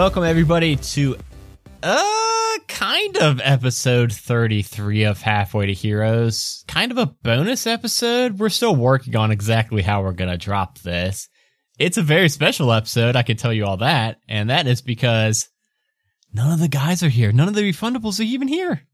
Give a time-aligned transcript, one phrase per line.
[0.00, 1.18] Welcome everybody to
[1.82, 6.64] uh kind of episode 33 of Halfway to Heroes.
[6.66, 8.38] Kind of a bonus episode.
[8.38, 11.28] We're still working on exactly how we're going to drop this.
[11.78, 15.50] It's a very special episode, I can tell you all that, and that is because
[16.32, 17.30] none of the guys are here.
[17.30, 18.86] None of the refundables are even here.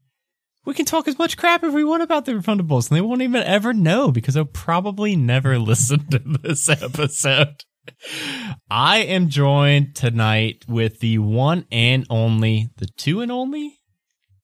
[0.65, 3.21] We can talk as much crap as we want about the refundables, and they won't
[3.21, 7.63] even ever know because they'll probably never listen to this episode.
[8.69, 13.79] I am joined tonight with the one and only, the two and only,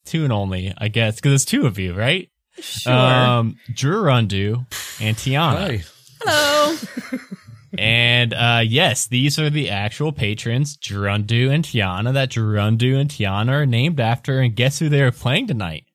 [0.06, 2.30] two and only, I guess, because it's two of you, right?
[2.60, 2.94] Sure.
[2.94, 4.66] Um, Gerundu
[5.02, 5.58] and Tiana.
[5.58, 5.84] Hi.
[6.22, 6.78] Hello.
[7.78, 13.50] And uh, yes, these are the actual patrons, Gerundu and Tiana, that Gerundu and Tiana
[13.50, 14.40] are named after.
[14.40, 15.86] And guess who they are playing tonight?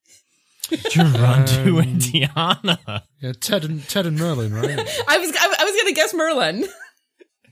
[0.69, 3.03] Gerundu and Tiana.
[3.21, 4.69] Yeah, Ted and Ted and Merlin, right?
[5.07, 6.67] I was I, I was gonna guess Merlin.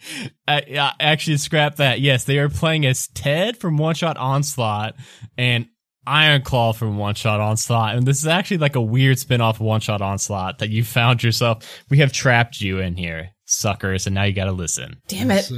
[0.49, 1.99] Uh, yeah, actually, scrap that.
[1.99, 4.95] Yes, they are playing as Ted from One Shot Onslaught
[5.37, 5.67] and
[6.05, 7.95] Iron Claw from One Shot Onslaught.
[7.95, 10.85] And this is actually like a weird spin off of One Shot Onslaught that you
[10.85, 11.83] found yourself.
[11.89, 15.01] We have trapped you in here, suckers, and now you gotta listen.
[15.09, 15.51] Damn it.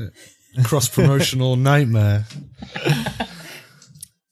[0.63, 2.25] Cross promotional nightmare.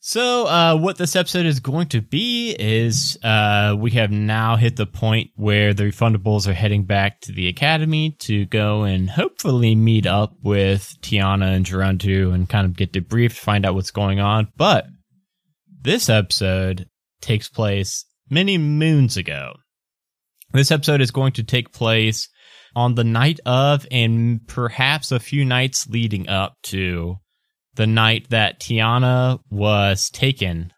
[0.07, 4.77] So, uh, what this episode is going to be is, uh, we have now hit
[4.77, 9.75] the point where the refundables are heading back to the academy to go and hopefully
[9.75, 14.21] meet up with Tiana and Gerundu and kind of get debriefed, find out what's going
[14.21, 14.47] on.
[14.55, 14.85] But
[15.81, 16.87] this episode
[17.19, 19.57] takes place many moons ago.
[20.53, 22.29] This episode is going to take place
[22.77, 27.17] on the night of and perhaps a few nights leading up to
[27.77, 30.73] the night that Tiana was taken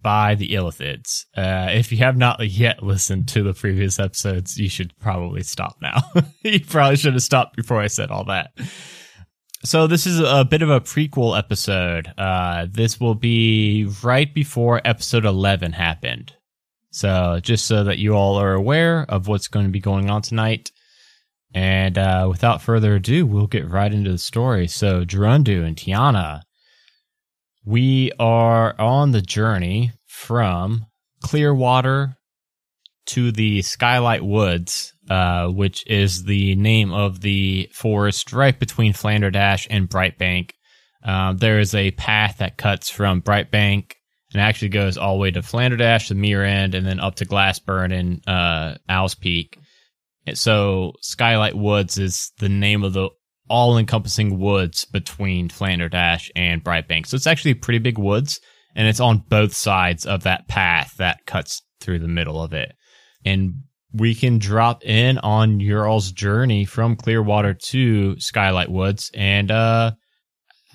[0.00, 1.24] by the Illithids.
[1.36, 5.76] Uh, if you have not yet listened to the previous episodes, you should probably stop
[5.82, 6.00] now.
[6.42, 8.52] you probably should have stopped before I said all that.
[9.64, 12.12] So this is a bit of a prequel episode.
[12.16, 16.32] Uh, this will be right before episode 11 happened.
[16.92, 20.22] So just so that you all are aware of what's going to be going on
[20.22, 20.70] tonight.
[21.56, 24.68] And uh, without further ado, we'll get right into the story.
[24.68, 26.42] So, Gerundu and Tiana,
[27.64, 30.84] we are on the journey from
[31.22, 32.18] Clearwater
[33.06, 39.66] to the Skylight Woods, uh, which is the name of the forest right between Flanderdash
[39.70, 40.50] and Brightbank.
[41.02, 43.92] Um, there is a path that cuts from Brightbank
[44.34, 47.24] and actually goes all the way to Flanderdash, the Mirror End, and then up to
[47.24, 49.58] Glassburn and uh, Owl's Peak.
[50.34, 53.10] So Skylight Woods is the name of the
[53.48, 57.06] all-encompassing woods between Flanderdash and Brightbank.
[57.06, 58.40] So it's actually pretty big woods,
[58.74, 62.74] and it's on both sides of that path that cuts through the middle of it.
[63.24, 69.92] And we can drop in on Ural's journey from Clearwater to Skylight Woods, and uh,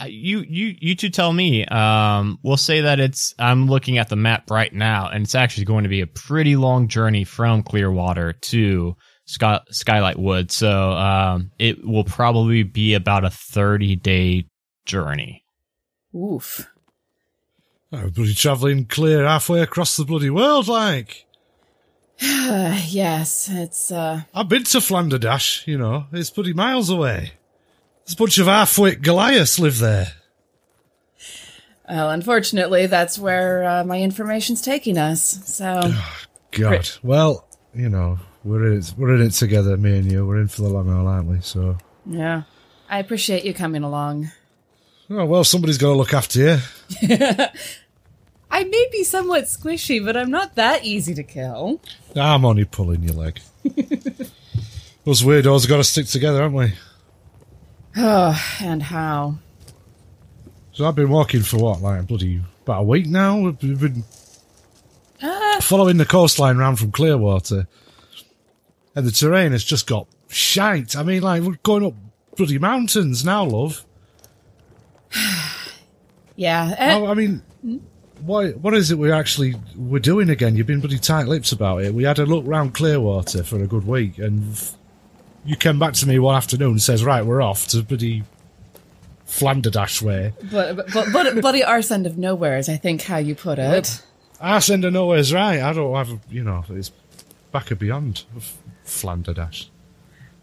[0.08, 1.66] you you you two tell me.
[1.66, 3.36] Um, we'll say that it's.
[3.38, 6.56] I'm looking at the map right now, and it's actually going to be a pretty
[6.56, 8.96] long journey from Clearwater to
[9.26, 10.52] Sky, Skylight Wood.
[10.52, 14.48] So um, it will probably be about a 30 day
[14.86, 15.44] journey.
[16.16, 16.68] Oof.
[17.94, 21.26] Oh, bloody travelling clear halfway across the bloody world, like.
[22.22, 27.34] yes, it's uh I've been to Flanderdash, you know, it's bloody miles away.
[28.06, 30.14] There's a bunch of half-wit Goliaths live there.
[31.90, 35.42] well, unfortunately that's where uh, my information's taking us.
[35.46, 35.94] So
[36.52, 36.90] God.
[37.02, 40.26] Well, you know, we're in it, we're in it together, me and you.
[40.26, 41.42] We're in for the long haul, aren't we?
[41.42, 42.44] So, yeah.
[42.90, 44.32] I appreciate you coming along.
[45.10, 46.58] oh well, somebody's got to look after you.
[48.52, 51.80] I may be somewhat squishy, but I'm not that easy to kill.
[52.16, 53.40] I'm only pulling your leg.
[55.06, 56.74] Those weirdos got to stick together, haven't we?
[57.96, 59.36] Oh, and how?
[60.74, 63.40] So I've been walking for what, like bloody about a week now.
[63.40, 64.04] We've we've been
[65.24, 65.60] ah.
[65.62, 67.68] following the coastline round from Clearwater,
[68.96, 70.96] and the terrain has just got shite.
[70.96, 71.94] I mean, like we're going up
[72.36, 73.86] bloody mountains now, love.
[76.36, 76.74] Yeah.
[76.78, 77.44] eh, I, I mean,
[78.22, 80.56] what what is it we actually we're doing again?
[80.56, 81.94] You've been bloody tight lips about it.
[81.94, 84.58] We had a look round Clearwater for a good week, and
[85.46, 88.24] you came back to me one afternoon and says, "Right, we're off to bloody
[89.28, 93.18] Flanderdash way." but but but, but buddy arse end of nowhere is I think how
[93.18, 94.02] you put it.
[94.40, 95.62] Our send of nowhere is right.
[95.62, 96.90] I don't have, you know, it's
[97.52, 98.24] back and beyond
[98.84, 99.68] of Flanderdash.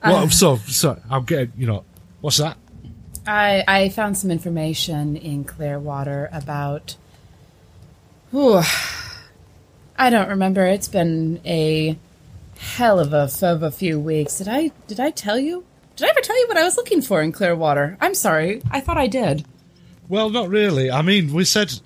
[0.04, 1.84] Well, uh, so, so I'll get, you know,
[2.20, 2.56] what's that?
[3.26, 6.96] I I found some information in Clearwater about.
[8.30, 8.62] Whew,
[9.98, 10.64] I don't remember.
[10.64, 11.98] It's been a
[12.58, 14.38] hell of a of a few weeks.
[14.38, 15.64] Did I did I tell you?
[15.96, 17.98] Did I ever tell you what I was looking for in Clearwater?
[18.00, 18.62] I'm sorry.
[18.70, 19.44] I thought I did.
[20.08, 20.90] Well, not really.
[20.90, 21.80] I mean, we said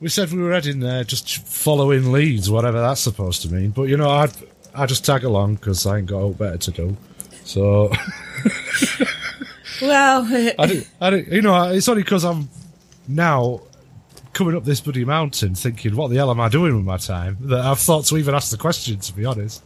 [0.00, 3.70] we said we were heading there, just following leads, whatever that's supposed to mean.
[3.70, 4.28] But you know, I
[4.74, 6.96] I just tag along because I ain't got all better to do.
[7.44, 7.92] So
[9.82, 10.24] Well,
[10.58, 12.48] I do, I do, you know, it's only because I'm
[13.08, 13.62] now
[14.32, 17.36] coming up this bloody mountain, thinking, what the hell am I doing with my time?
[17.40, 18.98] That I've thought to even ask the question.
[19.00, 19.62] To be honest.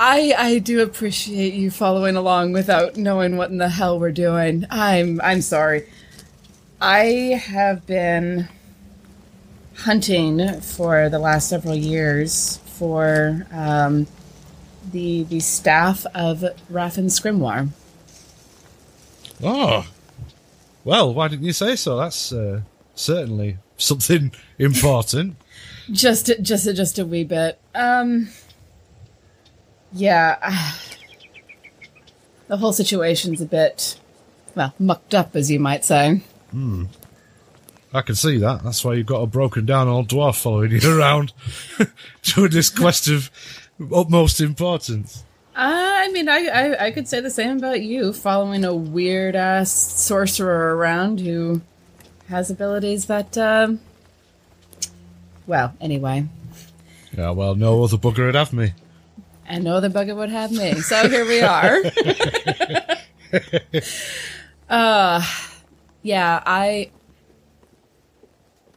[0.00, 4.66] I I do appreciate you following along without knowing what in the hell we're doing.
[4.70, 5.88] I'm I'm sorry.
[6.80, 8.48] I have been
[9.76, 14.08] hunting for the last several years for um,
[14.90, 17.68] the the staff of Raffin Scrimwar.
[19.40, 19.86] Oh,
[20.82, 21.96] well, why didn't you say so?
[21.96, 22.62] That's uh,
[22.96, 25.36] certainly something important.
[25.92, 27.60] Just just just a wee bit.
[27.72, 28.30] Um,
[29.92, 30.72] yeah,
[32.48, 34.00] the whole situation's a bit
[34.56, 36.22] well mucked up, as you might say.
[37.94, 38.62] I can see that.
[38.64, 41.32] That's why you've got a broken down old dwarf following you around
[42.22, 43.30] doing this quest of
[43.94, 45.22] utmost importance.
[45.54, 49.70] I mean, I, I I could say the same about you, following a weird ass
[49.70, 51.60] sorcerer around who
[52.28, 53.80] has abilities that, um,
[55.46, 56.26] well, anyway,
[57.16, 58.72] Yeah, well, no other bugger would have me.
[59.44, 60.72] and no other bugger would have me.
[60.80, 61.82] So here we are.
[64.70, 65.22] uh,
[66.02, 66.90] yeah, I.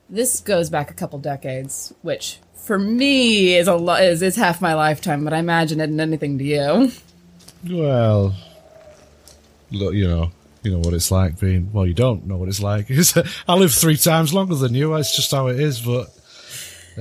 [0.09, 4.61] This goes back a couple decades, which for me is a lo- is is half
[4.61, 6.91] my lifetime, but I imagine it isn't anything to you.
[7.69, 8.35] Well,
[9.71, 10.31] look, you know,
[10.63, 11.71] you know what it's like being.
[11.71, 12.87] Well, you don't know what it's like.
[13.47, 14.95] I live three times longer than you.
[14.95, 15.81] That's just how it is.
[15.81, 16.07] But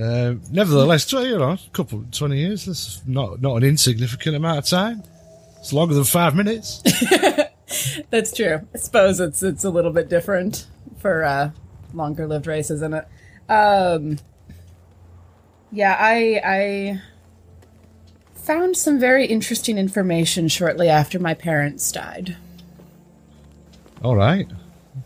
[0.01, 2.65] uh, nevertheless, you know, a couple, twenty years.
[2.65, 5.03] That's not not an insignificant amount of time.
[5.59, 6.83] It's longer than five minutes.
[8.11, 8.61] That's true.
[8.73, 10.67] I suppose it's it's a little bit different
[10.99, 11.51] for uh,
[11.95, 13.07] longer lived races, isn't it?
[13.49, 14.17] Um,
[15.71, 17.01] yeah, I I
[18.35, 22.37] found some very interesting information shortly after my parents died.
[24.03, 24.47] All right.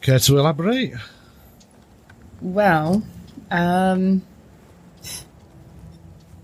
[0.01, 0.93] Care to elaborate?
[2.41, 3.03] Well,
[3.49, 4.21] um,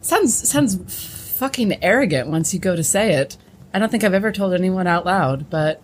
[0.02, 0.76] sounds sounds
[1.38, 3.38] fucking arrogant once you go to say it.
[3.74, 5.82] I don't think I've ever told anyone out loud, but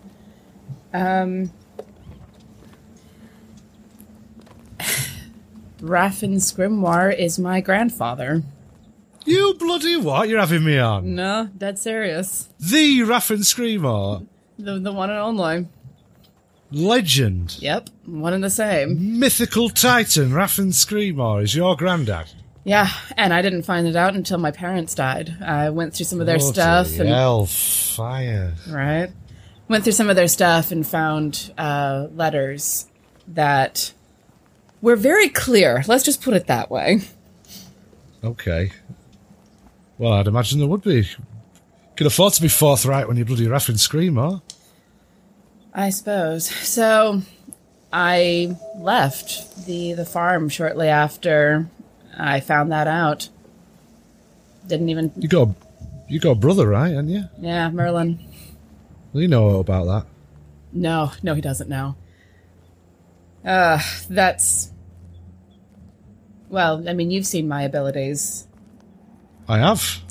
[0.93, 1.51] um,
[5.81, 8.43] Raffin Scrimwar is my grandfather.
[9.25, 10.29] You bloody what?
[10.29, 11.15] You're having me on.
[11.15, 12.49] No, dead serious.
[12.59, 14.21] The Raffin Screamer.
[14.57, 15.67] The the one and only.
[16.71, 17.57] Legend.
[17.59, 19.19] Yep, one and the same.
[19.19, 22.27] Mythical Titan Raffin Screamer is your granddad.
[22.63, 22.87] Yeah,
[23.17, 25.35] and I didn't find it out until my parents died.
[25.43, 28.53] I went through some of their Bloody stuff and Hell, fire.
[28.69, 29.09] right?
[29.67, 32.85] Went through some of their stuff and found uh, letters
[33.29, 33.93] that
[34.81, 35.83] were very clear.
[35.87, 37.01] Let's just put it that way.
[38.23, 38.71] Okay.
[39.97, 41.07] Well, I'd imagine there would be.
[41.95, 44.39] Could afford to be forthright when you bloody raffing scream, huh?
[45.73, 46.45] I suppose.
[46.47, 47.21] So
[47.93, 51.67] I left the the farm shortly after
[52.17, 53.29] I found that out.
[54.67, 55.49] Didn't even You got,
[56.07, 56.89] you got a brother, right?
[56.89, 57.23] Haven't you?
[57.39, 58.19] yeah, Merlin.
[59.13, 60.05] Well, you know about that.
[60.73, 61.95] No, no, he doesn't know.
[63.43, 64.70] Uh, that's.
[66.51, 68.45] Well, I mean, you've seen my abilities.
[69.47, 70.01] I have.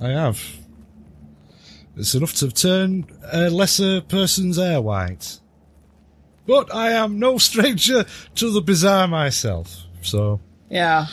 [0.00, 0.42] I have.
[1.96, 5.38] It's enough to turn a lesser person's hair white.
[6.46, 8.06] But I am no stranger
[8.36, 9.84] to the bizarre myself.
[10.02, 10.40] So,
[10.70, 11.06] Yeah.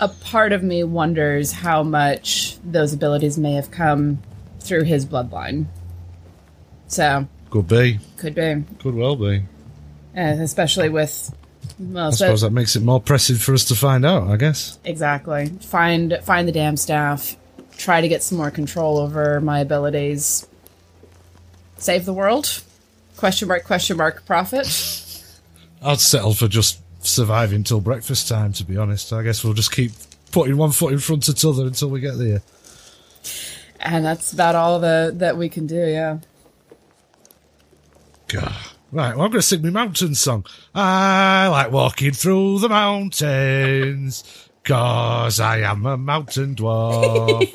[0.00, 4.20] A part of me wonders how much those abilities may have come
[4.60, 5.66] through his bloodline.
[6.88, 8.00] So, could be.
[8.16, 8.64] could be.
[8.80, 9.44] Could well be.
[10.16, 11.34] Uh, especially with.
[11.78, 14.36] Well, I so- suppose that makes it more pressing for us to find out, I
[14.36, 14.78] guess.
[14.84, 15.46] Exactly.
[15.60, 17.36] Find find the damn staff.
[17.76, 20.46] Try to get some more control over my abilities.
[21.76, 22.62] Save the world?
[23.16, 23.64] Question mark?
[23.64, 24.24] Question mark?
[24.26, 24.66] Profit?
[25.82, 29.12] I'd settle for just surviving till breakfast time, to be honest.
[29.12, 29.92] I guess we'll just keep
[30.32, 32.42] putting one foot in front of the other until we get there.
[33.80, 35.76] And that's about all the that we can do.
[35.76, 36.18] Yeah.
[38.28, 38.54] God.
[38.94, 40.46] Right, well, I'm going to sing my mountain song.
[40.72, 44.22] I like walking through the mountains,
[44.62, 47.52] cause I am a mountain dwarf.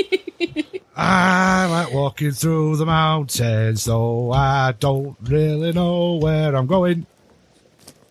[0.98, 7.06] I like walking through the mountains, though I don't really know where I'm going.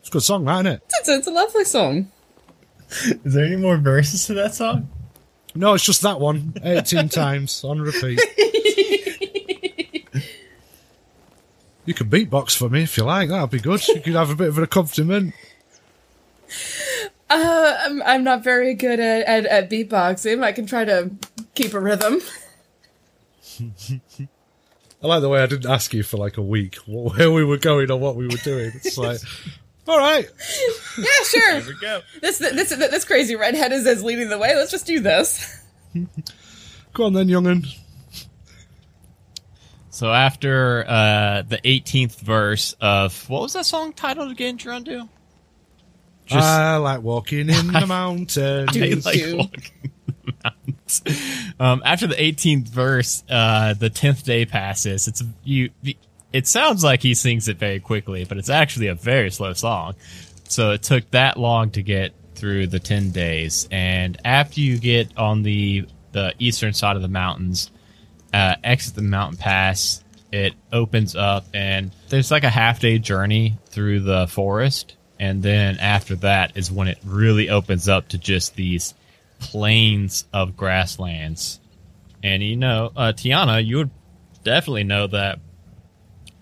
[0.00, 0.82] It's a good song, that, isn't it?
[0.98, 2.10] It's, it's a lovely song.
[2.88, 4.88] Is there any more verses to that song?
[5.54, 8.20] No, it's just that one, 18 times on repeat.
[11.88, 13.30] You can beatbox for me if you like.
[13.30, 13.88] That'd be good.
[13.88, 15.32] You could have a bit of an accompaniment.
[17.30, 20.44] Uh, I'm, I'm not very good at, at, at beatboxing.
[20.44, 21.10] I can try to
[21.54, 22.20] keep a rhythm.
[25.02, 27.56] I like the way I didn't ask you for like a week where we were
[27.56, 28.70] going or what we were doing.
[28.74, 29.20] It's like,
[29.86, 30.28] all right,
[30.98, 31.54] Yeah, sure.
[31.60, 32.02] we go.
[32.20, 34.54] this, this this crazy redhead is, is leading the way.
[34.54, 35.64] Let's just do this.
[36.92, 37.64] go on then, young'un.
[39.98, 45.08] So after uh, the 18th verse of what was that song titled again, Gerundu?
[46.24, 48.38] Just- I like walking in the mountains.
[48.38, 49.36] I like do.
[49.38, 49.90] walking
[50.24, 51.02] the mountains.
[51.58, 55.08] Um, after the 18th verse, uh, the 10th day passes.
[55.08, 55.70] It's you.
[56.32, 59.96] It sounds like he sings it very quickly, but it's actually a very slow song.
[60.44, 63.66] So it took that long to get through the 10 days.
[63.72, 67.72] And after you get on the the eastern side of the mountains,
[68.32, 73.58] uh, exit the mountain pass, it opens up and there's like a half day journey
[73.66, 74.96] through the forest.
[75.20, 78.94] And then after that is when it really opens up to just these
[79.40, 81.60] plains of grasslands.
[82.22, 83.90] And you know, uh, Tiana, you would
[84.44, 85.40] definitely know that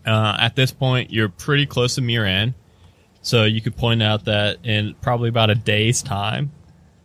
[0.04, 2.54] uh, at this point you're pretty close to Miran.
[3.22, 6.52] So you could point out that in probably about a day's time,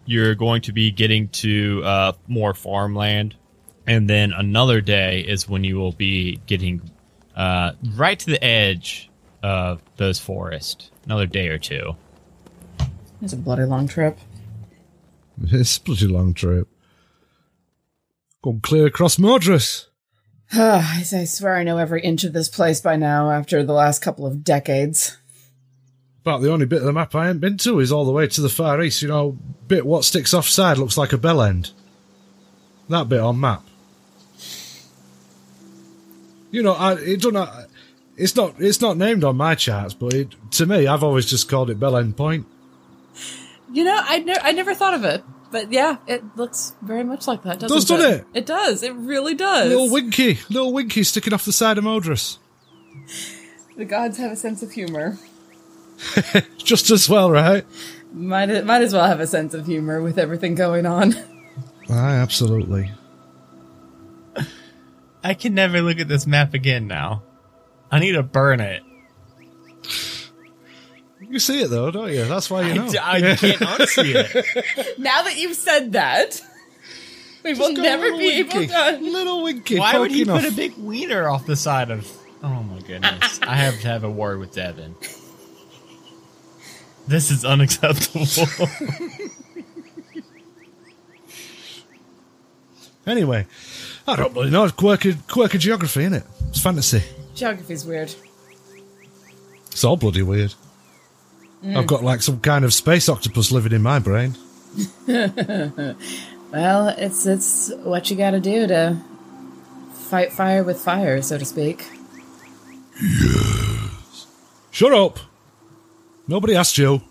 [0.05, 3.35] you're going to be getting to uh, more farmland.
[3.87, 6.81] And then another day is when you will be getting
[7.35, 9.09] uh, right to the edge
[9.43, 10.91] of those forests.
[11.05, 11.95] Another day or two.
[13.21, 14.17] It's a bloody long trip.
[15.43, 16.67] It's a bloody long trip.
[18.43, 19.87] Gone clear across Mordres.
[20.53, 24.03] I, I swear I know every inch of this place by now after the last
[24.03, 25.17] couple of decades.
[26.21, 28.27] About the only bit of the map I ain't been to is all the way
[28.27, 29.01] to the far east.
[29.01, 31.71] You know, bit what sticks offside looks like a bell end.
[32.89, 33.63] That bit on map.
[36.51, 37.49] You know, I, it don't.
[38.17, 38.55] It's not.
[38.59, 41.79] It's not named on my charts, but it, to me, I've always just called it
[41.79, 42.45] Bell End Point.
[43.71, 45.23] You know, I, ne- I never thought of it.
[45.51, 48.25] But yeah, it looks very much like that, doesn't Does, doesn't it?
[48.33, 48.83] It does.
[48.83, 49.67] It really does.
[49.69, 52.37] Little Winky, little Winky sticking off the side of Modrus.
[53.75, 55.17] the gods have a sense of humor.
[56.57, 57.65] Just as well, right?
[58.13, 61.15] Might, might as well have a sense of humor with everything going on.
[61.89, 62.91] Aye, absolutely.
[65.23, 67.23] I can never look at this map again now.
[67.91, 68.83] I need to burn it.
[71.21, 72.25] You see it though, don't you?
[72.25, 72.91] That's why you know.
[73.01, 74.97] I, I can't unsee it.
[74.99, 76.41] now that you've said that,
[77.43, 78.97] we will Just got never little be able winky, to.
[78.99, 79.79] Little Winky.
[79.79, 82.11] Why would he poking put a big wiener off the side of?
[82.43, 83.39] Oh my goodness!
[83.43, 84.95] I have to have a word with Devin.
[87.07, 88.25] This is unacceptable.
[93.07, 93.47] Anyway,
[94.11, 94.65] I don't really know.
[94.65, 96.23] It's quirk of, quirk of geography, it?
[96.49, 97.03] It's fantasy.
[97.33, 98.13] Geography's weird.
[99.71, 100.53] It's all bloody weird.
[101.63, 101.77] Mm.
[101.77, 104.35] I've got like some kind of space octopus living in my brain.
[106.51, 108.97] Well, it's it's what you got to do to
[109.93, 111.87] fight fire with fire, so to speak.
[113.01, 114.27] Yes.
[114.69, 115.19] Shut up!
[116.27, 117.01] Nobody asked you.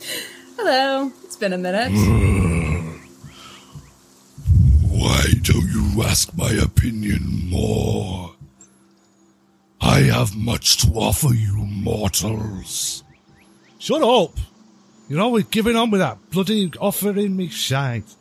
[0.56, 1.92] Hello, it's been a minute.
[4.88, 8.34] Why don't you ask my opinion more?
[9.80, 13.04] I have much to offer you mortals.
[13.78, 14.36] Shut up!
[15.08, 18.14] You're always giving on with that bloody offering me shite.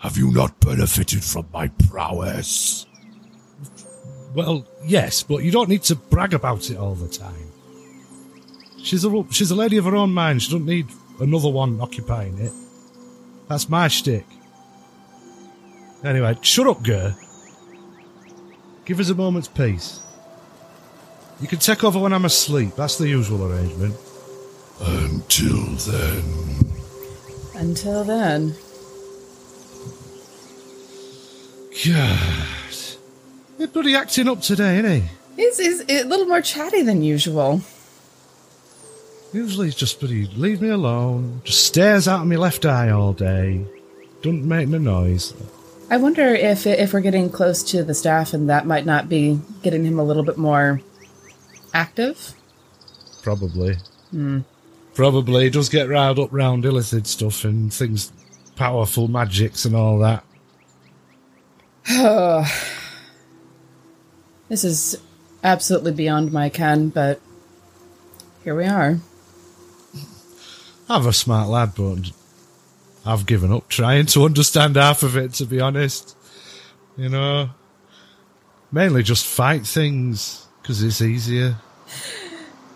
[0.00, 2.86] Have you not benefited from my prowess?
[4.34, 7.52] Well, yes, but you don't need to brag about it all the time.
[8.82, 10.42] She's a she's a lady of her own mind.
[10.42, 10.86] She doesn't need
[11.20, 12.52] another one occupying it.
[13.48, 14.26] That's my shtick.
[16.04, 17.14] Anyway, shut up, Gur.
[18.84, 20.00] Give us a moment's peace.
[21.40, 22.74] You can take over when I'm asleep.
[22.76, 23.94] That's the usual arrangement.
[24.80, 26.24] Until then,
[27.54, 28.54] Until then,
[31.84, 32.18] God.
[33.58, 35.02] You're bloody acting up today, ain't he?
[35.36, 37.60] he's, he's a little more chatty than usual.
[39.32, 41.42] Usually he's just bloody leave me alone.
[41.44, 43.64] Just stares out of my left eye all day.
[44.22, 45.34] Don't make no noise.
[45.90, 49.40] I wonder if if we're getting close to the staff, and that might not be
[49.62, 50.80] getting him a little bit more
[51.72, 52.34] active.
[53.22, 53.76] Probably.
[54.10, 54.40] Hmm.
[54.94, 55.44] Probably.
[55.44, 58.12] He does get riled up round illicit stuff and things,
[58.56, 60.24] powerful magics and all that.
[64.48, 64.96] This is
[65.44, 67.20] absolutely beyond my ken, but
[68.44, 68.98] here we are.
[70.88, 72.10] I'm a smart lad, but
[73.08, 76.14] I've given up trying to understand half of it, to be honest.
[76.96, 77.50] You know?
[78.70, 80.46] Mainly just fight things.
[80.60, 81.56] Because it's easier.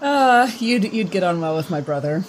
[0.00, 2.24] Uh, you'd you'd get on well with my brother.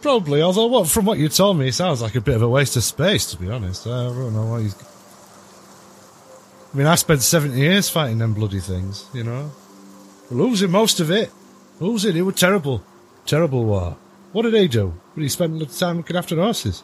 [0.00, 2.48] Probably, although what from what you told me, it sounds like a bit of a
[2.48, 3.26] waste of space.
[3.32, 4.74] To be honest, I don't know why he's.
[6.72, 9.04] I mean, I spent seventy years fighting them bloody things.
[9.12, 9.52] You know,
[10.30, 11.30] losing most of it.
[11.78, 12.82] Losing it was terrible,
[13.26, 13.98] terrible war.
[14.34, 14.92] What did they do?
[15.14, 16.82] Did he spend the time looking after horses?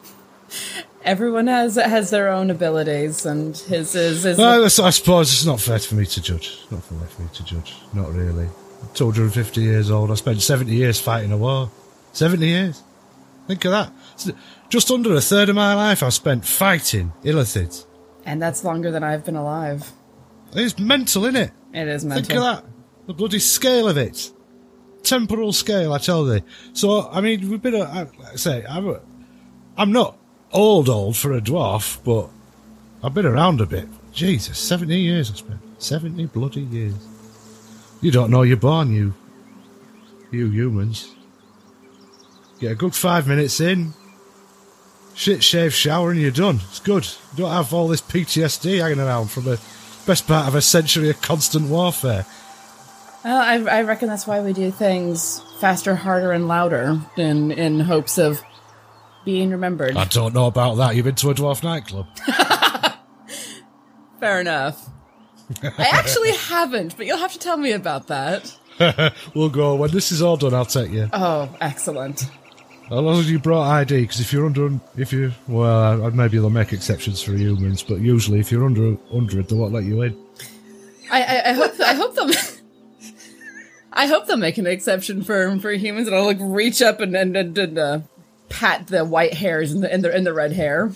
[1.03, 4.23] Everyone has has their own abilities, and his is.
[4.23, 6.59] is Well, I suppose it's not fair for me to judge.
[6.71, 7.75] Not fair for me to judge.
[7.93, 8.45] Not really.
[8.45, 10.11] I'm 250 years old.
[10.11, 11.69] I spent 70 years fighting a war.
[12.13, 12.83] 70 years.
[13.47, 13.91] Think of that.
[14.69, 17.85] Just under a third of my life I've spent fighting Illithids.
[18.25, 19.91] and that's longer than I've been alive.
[20.53, 21.51] It's mental, isn't it?
[21.73, 22.23] It is mental.
[22.23, 22.65] Think of that.
[23.07, 24.31] The bloody scale of it.
[25.03, 26.43] Temporal scale, I tell thee.
[26.73, 28.99] So, I mean, we've been, like I say, I'm, a,
[29.77, 30.17] I'm not
[30.51, 32.29] old, old for a dwarf, but
[33.03, 33.87] I've been around a bit.
[34.13, 35.59] Jesus, 70 years I spent.
[35.81, 36.95] 70 bloody years.
[38.01, 39.13] You don't know you're born, you,
[40.31, 41.15] you humans.
[42.59, 43.93] Get a good five minutes in,
[45.15, 46.59] shit, shave, shower, and you're done.
[46.69, 47.05] It's good.
[47.05, 49.59] You don't have all this PTSD hanging around from the
[50.05, 52.25] best part of a century of constant warfare.
[53.23, 57.79] Well, I, I reckon that's why we do things faster, harder, and louder in in
[57.79, 58.41] hopes of
[59.25, 59.95] being remembered.
[59.95, 60.95] I don't know about that.
[60.95, 62.07] You've been to a dwarf nightclub.
[64.19, 64.89] Fair enough.
[65.63, 68.57] I actually haven't, but you'll have to tell me about that.
[69.35, 69.75] we'll go.
[69.75, 71.09] When this is all done, I'll take you.
[71.13, 72.23] Oh, excellent.
[72.85, 76.37] As long as you brought ID, because if you're under, if you, well, uh, maybe
[76.37, 80.01] they'll make exceptions for humans, but usually if you're under 100, they won't let you
[80.01, 80.17] in.
[81.09, 82.27] I, I, I hope I hope they'll
[83.93, 87.15] I hope they'll make an exception for for humans, and I'll like reach up and
[87.15, 87.99] and, and, and uh,
[88.49, 90.91] pat the white hairs in the in the in the red hair.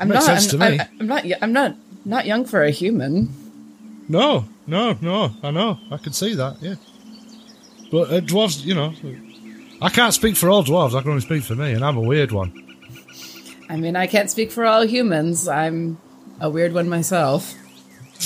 [0.00, 0.40] I'm Makes not.
[0.40, 0.80] sense I'm, to me.
[0.80, 1.24] I'm, I'm not.
[1.42, 1.76] I'm not.
[2.04, 3.34] Not young for a human.
[4.08, 5.32] No, no, no.
[5.42, 5.78] I know.
[5.90, 6.56] I can see that.
[6.62, 6.76] Yeah.
[7.90, 8.94] But uh, dwarves, you know,
[9.82, 10.94] I can't speak for all dwarves.
[10.94, 12.64] I can only speak for me, and I'm a weird one.
[13.68, 15.48] I mean, I can't speak for all humans.
[15.48, 15.98] I'm
[16.40, 17.54] a weird one myself.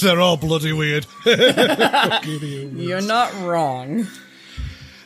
[0.01, 1.07] They're all bloody weird.
[1.25, 4.07] You're not wrong.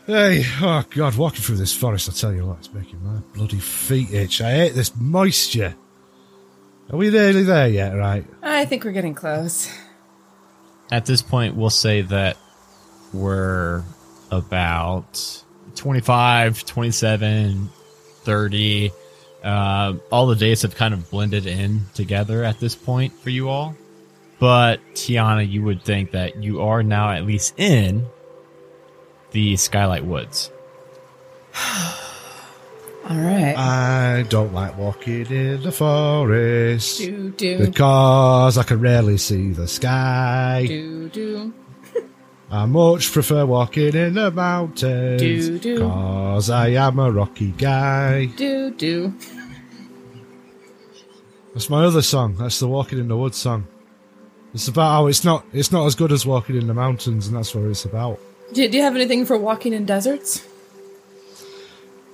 [0.07, 3.59] Hey, oh god, walking through this forest, I tell you what, it's making my bloody
[3.59, 4.41] feet itch.
[4.41, 5.75] I hate this moisture.
[6.91, 8.25] Are we nearly there yet, right?
[8.43, 9.69] I think we're getting close.
[10.93, 12.37] At this point, we'll say that
[13.13, 13.83] we're
[14.31, 15.43] about
[15.75, 17.69] 25, 27,
[18.23, 18.91] 30.
[19.43, 23.49] Uh, all the days have kind of blended in together at this point for you
[23.49, 23.75] all.
[24.39, 28.07] But Tiana, you would think that you are now at least in
[29.31, 30.51] the Skylight Woods.
[33.09, 33.55] All right.
[33.57, 39.69] I don't like walking in the forest do do because I can rarely see the
[39.69, 40.65] sky.
[40.67, 41.55] do do.
[42.51, 45.75] I much prefer walking in the mountains Do, do.
[45.75, 48.27] because I am a rocky guy.
[48.27, 49.15] Do do.
[51.55, 52.37] That's my other song.
[52.37, 53.67] That's the Walking in the Woods song.
[54.57, 57.37] It's about how it's not it's not as good as walking in the mountains, and
[57.37, 58.19] that's what it's about.
[58.55, 60.49] Do, do you have anything for walking in deserts?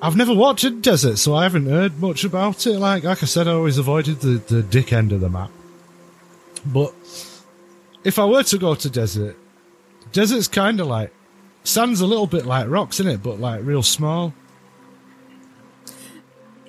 [0.03, 2.81] I've never walked in desert, so I haven't heard much about it.
[2.81, 5.53] Like like I said, I always avoided the, the dick end of the map.
[6.67, 6.93] But
[8.03, 9.37] if I were to go to desert,
[10.11, 11.13] desert's kind of like
[11.63, 14.35] sand's a little bit like rocks in it, but like real small.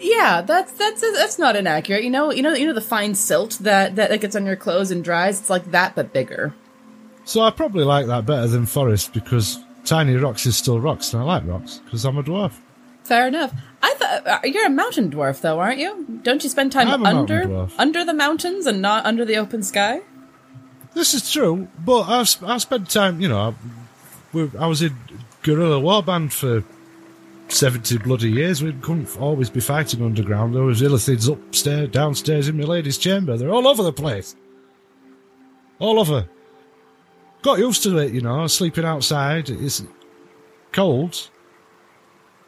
[0.06, 2.04] Yeah, that's that's that's not inaccurate.
[2.04, 4.92] You know, you know, you know the fine silt that that gets on your clothes
[4.92, 5.40] and dries.
[5.40, 6.54] It's like that, but bigger.
[7.24, 11.24] So I probably like that better than forest because tiny rocks is still rocks, and
[11.24, 12.52] I like rocks because I'm a dwarf.
[13.06, 13.54] Fair enough.
[13.82, 16.20] I thought you're a mountain dwarf, though, aren't you?
[16.24, 19.38] Don't you spend time I'm a mountain under under the mountains and not under the
[19.38, 20.02] open sky?
[20.94, 23.22] This is true, but I've I've spent time.
[23.22, 23.54] You know, I,
[24.34, 24.96] we- I was in
[25.44, 26.64] guerrilla warband for
[27.48, 28.64] seventy bloody years.
[28.64, 30.56] We couldn't always be fighting underground.
[30.56, 33.38] There was illithids upstairs, downstairs in my lady's chamber.
[33.38, 34.36] They're all over the place,
[35.80, 36.28] all over.
[37.42, 38.48] Got used to it, you know.
[38.48, 39.84] Sleeping outside, it's
[40.72, 41.30] cold.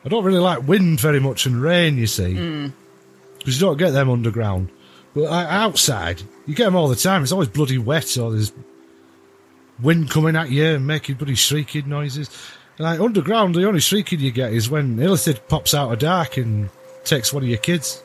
[0.05, 1.97] I don't really like wind very much and rain.
[1.97, 2.67] You see, hmm.
[3.37, 4.69] because you don't get them underground.
[5.13, 7.23] But outside, you get them all the time.
[7.23, 8.51] It's always bloody wet, or there's
[9.81, 12.29] wind coming at you and making bloody shrieking noises.
[12.77, 16.69] Like underground, the only shrieking you get is when Illithid pops out of dark and
[17.05, 18.03] takes one of your kids.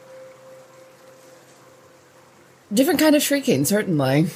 [2.73, 4.29] Different kind of shrieking, certainly.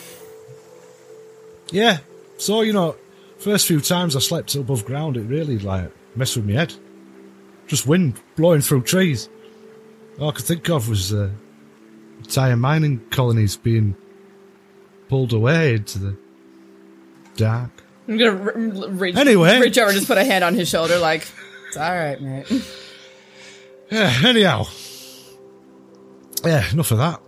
[1.70, 1.98] Yeah.
[2.36, 2.96] So you know,
[3.38, 6.74] first few times I slept above ground, it really like messed with my head.
[7.68, 9.28] Just wind blowing through trees.
[10.18, 11.30] All I could think of was uh,
[12.18, 13.96] entire mining colonies being
[15.08, 16.16] pulled away into the
[17.36, 17.73] dark.
[18.08, 18.52] I'm gonna r-
[18.90, 19.60] reach, Anyway.
[19.60, 21.26] reach over, and just put a hand on his shoulder, like
[21.68, 22.46] it's all right, mate.
[23.90, 24.64] Yeah, anyhow.
[26.44, 27.20] Yeah, enough of that.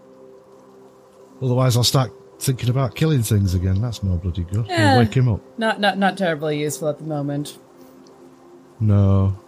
[1.41, 2.11] Otherwise, I'll start
[2.41, 3.81] thinking about killing things again.
[3.81, 4.67] That's no bloody good.
[4.67, 4.97] Yeah.
[4.97, 5.41] We'll wake him up.
[5.59, 7.57] Not not not terribly useful at the moment.
[8.81, 9.39] No.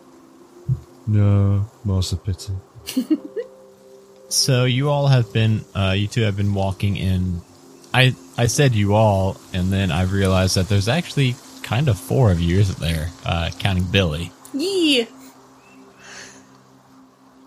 [1.06, 1.66] No.
[1.84, 2.52] More's the pity.
[4.30, 7.40] So you all have been, uh, you two have been walking in.
[7.98, 12.30] I I said you all, and then I realized that there's actually kind of four
[12.30, 13.10] of you, isn't there?
[13.26, 14.30] Uh, counting Billy.
[14.54, 15.08] Yee.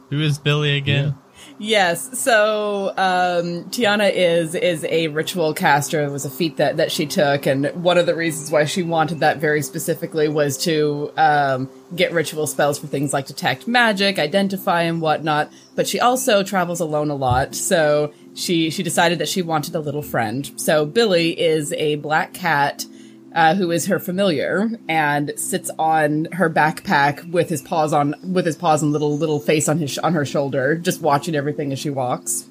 [0.10, 1.16] Who is Billy again?
[1.58, 2.20] Yes.
[2.20, 6.04] So um, Tiana is is a ritual caster.
[6.04, 8.84] It was a feat that that she took, and one of the reasons why she
[8.84, 14.20] wanted that very specifically was to um, get ritual spells for things like detect magic,
[14.20, 15.50] identify, and whatnot.
[15.76, 19.80] But she also travels alone a lot, so she she decided that she wanted a
[19.80, 20.52] little friend.
[20.56, 22.86] So Billy is a black cat.
[23.34, 28.46] Uh, who is her familiar and sits on her backpack with his paws on with
[28.46, 31.80] his paws and little little face on his on her shoulder, just watching everything as
[31.80, 32.46] she walks.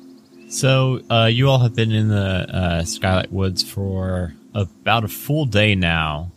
[0.48, 5.44] So uh, you all have been in the uh, Skylight Woods for about a full
[5.44, 6.32] day now,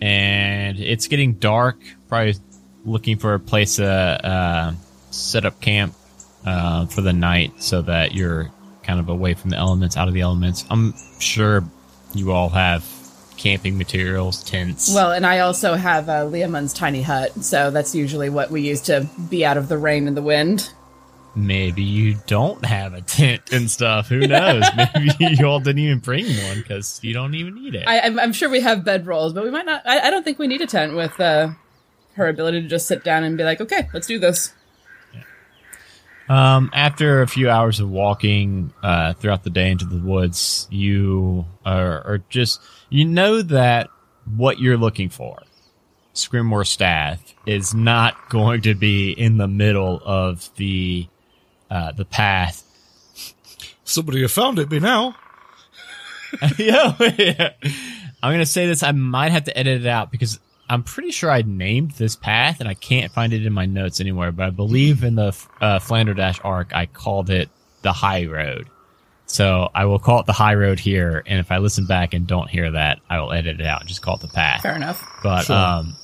[0.00, 1.78] and it's getting dark.
[2.08, 2.34] Probably
[2.84, 4.72] looking for a place to uh,
[5.12, 5.94] set up camp
[6.44, 8.50] uh, for the night, so that you're
[8.90, 10.64] kind of away from the elements, out of the elements.
[10.68, 11.62] I'm sure
[12.12, 12.84] you all have
[13.36, 14.92] camping materials, tents.
[14.92, 18.80] Well, and I also have uh, Leomund's tiny hut, so that's usually what we use
[18.82, 20.72] to be out of the rain and the wind.
[21.36, 24.08] maybe you don't have a tent and stuff.
[24.08, 24.64] Who knows?
[24.94, 27.86] maybe you all didn't even bring one because you don't even need it.
[27.86, 29.82] I, I'm, I'm sure we have bedrolls, but we might not.
[29.86, 31.50] I, I don't think we need a tent with uh,
[32.14, 34.52] her ability to just sit down and be like, "Okay, let's do this."
[36.30, 41.44] Um, after a few hours of walking uh, throughout the day into the woods, you
[41.66, 43.90] are, are just you know that
[44.36, 45.42] what you're looking for,
[46.14, 51.08] Scrimmore staff, is not going to be in the middle of the
[51.68, 52.62] uh, the path.
[53.82, 55.16] Somebody have found it by now.
[56.58, 57.54] yeah, yeah.
[58.22, 58.84] I'm gonna say this.
[58.84, 60.38] I might have to edit it out because
[60.70, 64.00] I'm pretty sure I named this path and I can't find it in my notes
[64.00, 64.30] anywhere.
[64.30, 65.28] But I believe in the
[65.60, 67.50] uh, Flander Dash arc, I called it
[67.82, 68.68] the High Road.
[69.26, 71.22] So I will call it the High Road here.
[71.26, 73.88] And if I listen back and don't hear that, I will edit it out and
[73.88, 74.62] just call it the path.
[74.62, 75.04] Fair enough.
[75.24, 75.56] But Sure.
[75.56, 75.96] um,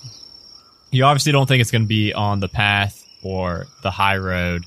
[0.90, 4.64] you obviously don't think it's going to be on the path or the high road.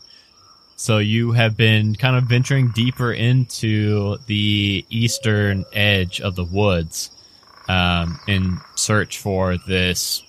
[0.77, 7.11] So you have been kind of venturing deeper into the eastern edge of the woods
[7.69, 10.23] um, in search for this.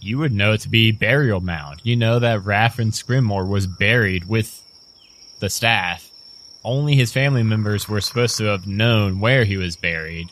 [0.00, 1.80] You would know it to be burial mound.
[1.82, 4.62] You know that Raffin Scrimmore was buried with
[5.40, 6.10] the staff.
[6.64, 10.28] Only his family members were supposed to have known where he was buried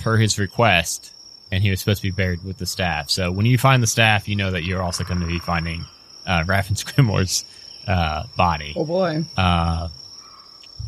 [0.00, 1.12] per his request
[1.52, 3.08] and he was supposed to be buried with the staff.
[3.10, 5.84] So when you find the staff, you know that you're also going to be finding
[6.26, 7.44] uh, Raffin Scrimmore's
[7.86, 8.74] uh, body.
[8.76, 9.24] Oh boy.
[9.36, 9.88] Uh,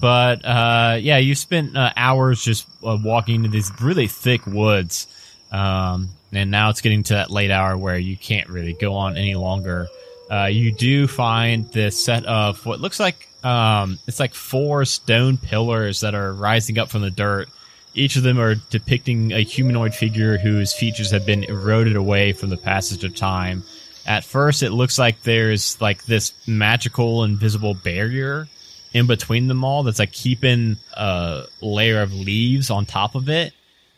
[0.01, 5.07] but uh, yeah, you spent uh, hours just uh, walking into these really thick woods,
[5.53, 9.17] um, and now it's getting to that late hour where you can't really go on
[9.17, 9.89] any longer.
[10.31, 15.37] Uh, you do find this set of what looks like um, it's like four stone
[15.37, 17.49] pillars that are rising up from the dirt.
[17.95, 22.51] Each of them are depicting a humanoid figure whose features have been eroded away from
[22.51, 23.63] the passage of time.
[24.07, 28.49] At first, it looks like there's like this magical invisible barrier
[28.93, 33.53] in between them all that's like keeping a layer of leaves on top of it.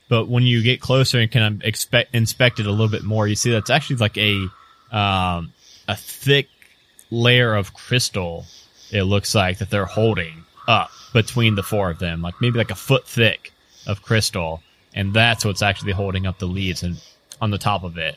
[0.09, 3.37] But when you get closer and of expect inspect it a little bit more, you
[3.37, 4.49] see that's actually like a
[4.91, 5.53] um,
[5.87, 6.49] a thick
[7.11, 8.45] layer of crystal.
[8.91, 12.73] It looks like that they're holding up between the four of them, like maybe like
[12.73, 13.53] a foot thick
[13.87, 14.63] of crystal,
[14.95, 17.01] and that's what's actually holding up the leaves and
[17.41, 18.17] on the top of it.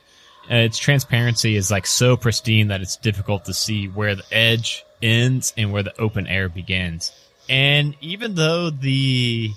[0.49, 4.83] And its transparency is like so pristine that it's difficult to see where the edge
[5.03, 7.11] ends and where the open air begins.
[7.49, 9.51] And even though the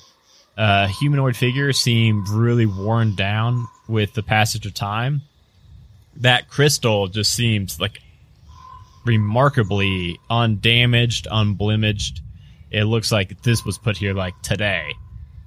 [0.57, 5.23] uh, humanoid figure seem really worn down with the passage of time,
[6.17, 8.01] that crystal just seems like
[9.05, 12.23] remarkably undamaged, unblemished.
[12.71, 14.93] It looks like this was put here like today.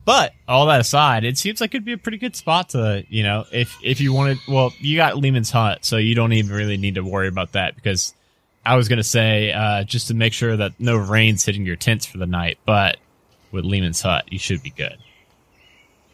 [0.05, 3.21] But all that aside, it seems like it'd be a pretty good spot to, you
[3.21, 4.39] know, if if you wanted.
[4.47, 7.75] Well, you got Leomund's Hut, so you don't even really need to worry about that
[7.75, 8.13] because
[8.65, 12.05] I was gonna say uh, just to make sure that no rain's hitting your tents
[12.05, 12.59] for the night.
[12.65, 12.97] But
[13.51, 14.97] with Leomund's Hut, you should be good.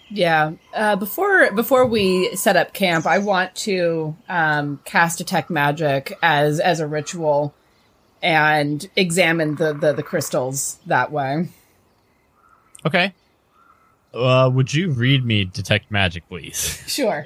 [0.09, 0.53] Yeah.
[0.73, 6.59] Uh, before before we set up camp, I want to um, cast detect magic as
[6.59, 7.53] as a ritual
[8.21, 11.49] and examine the, the the crystals that way.
[12.85, 13.13] Okay.
[14.13, 16.83] uh, would you read me detect magic, please?
[16.87, 17.25] Sure.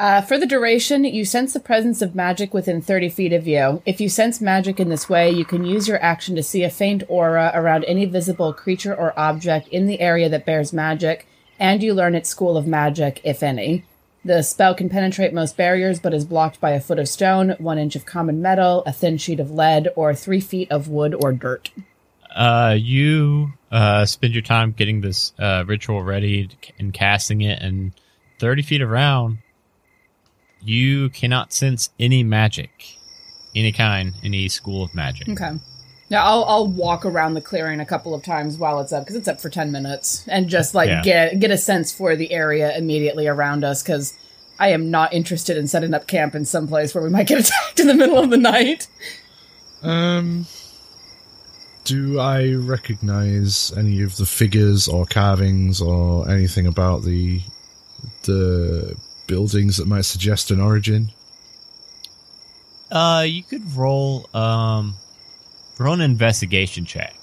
[0.00, 3.82] Uh, for the duration, you sense the presence of magic within 30 feet of you.
[3.84, 6.70] If you sense magic in this way, you can use your action to see a
[6.70, 11.26] faint aura around any visible creature or object in the area that bears magic,
[11.58, 13.84] and you learn its school of magic, if any.
[14.24, 17.76] The spell can penetrate most barriers, but is blocked by a foot of stone, one
[17.76, 21.30] inch of common metal, a thin sheet of lead, or three feet of wood or
[21.34, 21.72] dirt.
[22.34, 27.92] Uh, you uh, spend your time getting this uh, ritual ready and casting it, and
[28.38, 29.36] 30 feet around,
[30.62, 32.96] you cannot sense any magic,
[33.54, 35.28] any kind, any school of magic.
[35.28, 35.52] Okay.
[36.10, 39.14] Now I'll I'll walk around the clearing a couple of times while it's up because
[39.16, 41.02] it's up for ten minutes and just like Yeah.
[41.02, 44.12] get get a sense for the area immediately around us because
[44.58, 47.38] I am not interested in setting up camp in some place where we might get
[47.46, 48.88] attacked in the middle of the night.
[49.82, 50.46] Um,
[51.84, 57.40] do I recognize any of the figures or carvings or anything about the
[58.24, 58.96] the
[59.30, 61.12] buildings that might suggest an origin?
[62.90, 64.96] Uh, you could roll um,
[65.78, 67.14] roll an investigation check.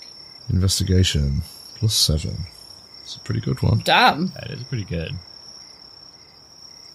[0.50, 1.42] Investigation
[1.76, 2.48] plus seven.
[3.04, 3.82] It's a pretty good one.
[3.84, 4.28] Damn.
[4.28, 5.14] That is pretty good.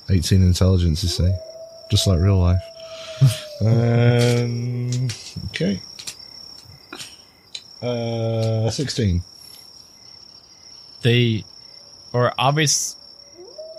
[0.08, 1.38] 18 intelligence, you say?
[1.90, 2.62] Just like real life.
[3.60, 5.08] um,
[5.48, 5.80] okay.
[7.82, 9.22] Uh, 16.
[11.02, 11.44] They
[12.14, 12.96] are obvious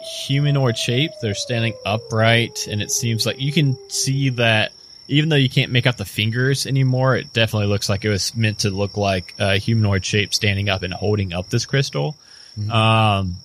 [0.04, 1.12] humanoid shape.
[1.22, 4.72] They're standing upright, and it seems like you can see that
[5.08, 8.36] even though you can't make out the fingers anymore, it definitely looks like it was
[8.36, 12.16] meant to look like a humanoid shape standing up and holding up this crystal.
[12.72, 13.36] Um,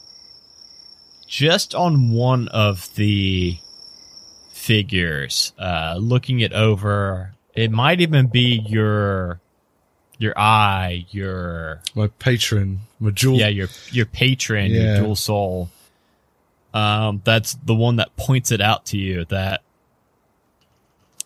[1.26, 3.58] just on one of the
[4.50, 9.40] figures, uh, looking it over, it might even be your
[10.18, 13.38] your eye, your My patron, my jewel.
[13.38, 14.80] yeah, your your patron, Yeah.
[14.94, 15.70] your dual soul.
[16.74, 19.62] Um, that's the one that points it out to you that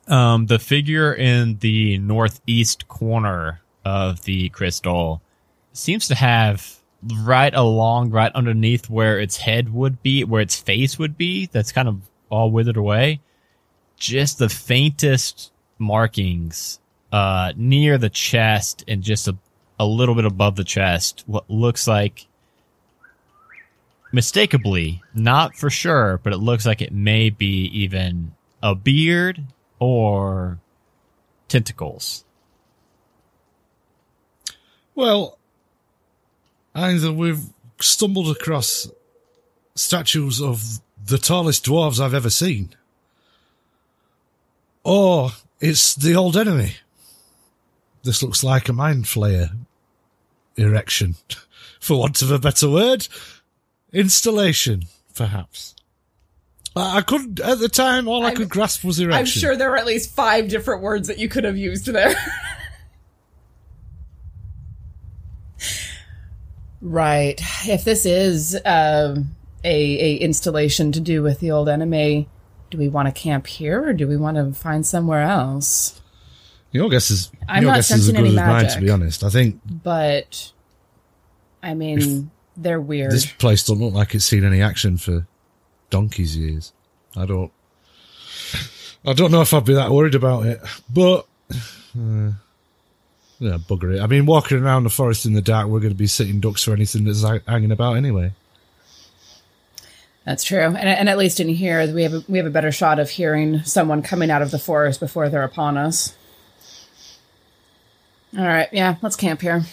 [0.09, 5.23] um the figure in the northeast corner of the crystal
[5.73, 6.77] seems to have
[7.23, 11.73] right along right underneath where its head would be where its face would be that's
[11.73, 12.01] kind of
[12.31, 13.21] all withered away.
[13.97, 16.81] Just the faintest markings
[17.13, 19.37] uh near the chest and just a,
[19.79, 22.27] a little bit above the chest what looks like
[24.13, 29.43] mistakably not for sure but it looks like it may be even a beard
[29.79, 30.59] or
[31.49, 32.25] tentacles
[34.95, 35.39] Well,
[36.75, 37.45] either we've
[37.81, 38.91] stumbled across
[39.75, 42.75] statues of the tallest dwarves I've ever seen,
[44.85, 46.77] or it's the old enemy.
[48.03, 49.57] This looks like a mind flayer
[50.57, 51.17] erection,
[51.81, 53.09] for want of a better word.
[53.93, 55.75] Installation, perhaps.
[56.75, 59.19] I I couldn't, at the time, all I I'm- could grasp was erection.
[59.21, 62.15] I'm sure there were at least five different words that you could have used there.
[66.81, 67.41] right.
[67.67, 72.29] If this is um, a a installation to do with the old enemy,
[72.71, 76.01] do we want to camp here or do we want to find somewhere else?
[76.73, 78.81] Your guess is, I'm your not guess is as sensing good any as mine, to
[78.81, 79.23] be honest.
[79.25, 80.53] I think But
[81.63, 83.13] I mean, they're weird.
[83.13, 85.27] This place doesn't look like it's seen any action for
[85.91, 86.73] donkey's years.
[87.17, 87.53] I don't.
[89.05, 92.31] I don't know if I'd be that worried about it, but uh,
[93.41, 94.01] yeah, bugger it.
[94.01, 96.63] I mean, walking around the forest in the dark, we're going to be sitting ducks
[96.63, 98.33] for anything that's hanging about anyway.
[100.25, 102.71] That's true, and, and at least in here, we have a, we have a better
[102.71, 106.15] shot of hearing someone coming out of the forest before they're upon us.
[108.39, 109.65] All right, yeah, let's camp here,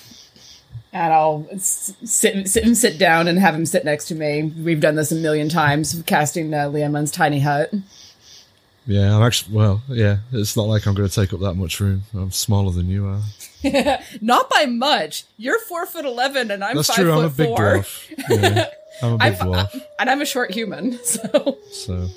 [0.92, 4.44] and I'll sit sit and sit down and have him sit next to me.
[4.44, 7.72] We've done this a million times, casting uh, Leomund's tiny hut.
[8.88, 9.56] Yeah, I'm actually.
[9.56, 12.04] Well, yeah, it's not like I'm going to take up that much room.
[12.16, 13.22] I'm smaller than you are.
[14.22, 15.26] Not by much.
[15.38, 17.12] You're four foot eleven, and I'm That's five true.
[17.14, 18.10] foot I'm a big four, dwarf.
[18.30, 18.66] Yeah,
[19.04, 19.82] I'm a big I'm, dwarf.
[20.00, 20.98] and I'm a short human.
[21.04, 22.08] So So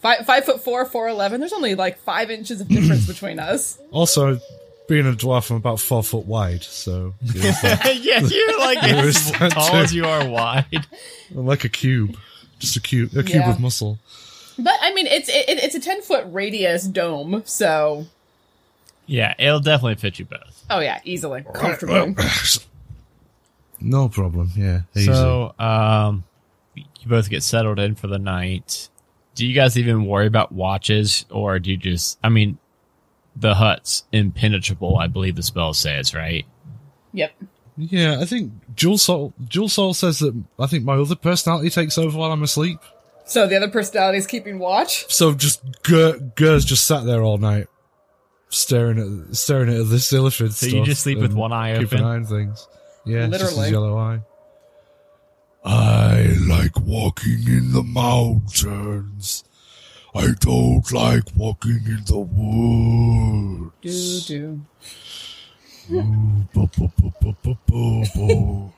[0.00, 1.38] five five foot four, four eleven.
[1.40, 3.78] There's only like five inches of difference between us.
[3.92, 4.40] also,
[4.88, 6.62] being a dwarf, I'm about four foot wide.
[6.62, 7.54] So yeah,
[7.92, 10.86] yeah you're like There as tall as you are wide
[11.30, 12.16] I'm like a cube,
[12.58, 13.50] just a cube, a cube Yeah.
[13.52, 13.98] of muscle.
[14.58, 18.06] But I mean, it's it, it's a ten foot radius dome, so
[19.06, 22.16] yeah it'll definitely fit you both oh yeah, easily, comfortably.
[23.80, 24.50] No problem.
[24.56, 24.80] Yeah.
[24.96, 25.12] Easy.
[25.12, 26.24] So, um,
[26.74, 28.88] you both get settled in for the night.
[29.34, 32.18] Do you guys even worry about watches, or do you just?
[32.24, 32.58] I mean,
[33.38, 34.96] the hut's impenetrable.
[34.98, 36.44] I believe the spell says, right?
[37.12, 37.32] Yep.
[37.76, 41.96] Yeah, I think Jewel Soul, Jewel Soul says that I think my other personality takes
[41.96, 42.80] over while I'm asleep.
[43.24, 45.10] So the other personality is keeping watch.
[45.12, 47.66] So just Gur, Gur's just sat there all night,
[48.48, 50.72] staring at staring at the Illithid So stuff.
[50.72, 52.04] you just sleep with one eye keep an open?
[52.06, 52.66] eye on things.
[53.04, 53.62] Yeah, Literally.
[53.64, 54.20] his yellow eye.
[55.64, 59.44] I like walking in the mountains.
[60.14, 64.26] I don't like walking in the woods.
[64.26, 64.60] Do do.
[65.90, 68.72] Bo- bo- bo- bo- bo- bo- bo.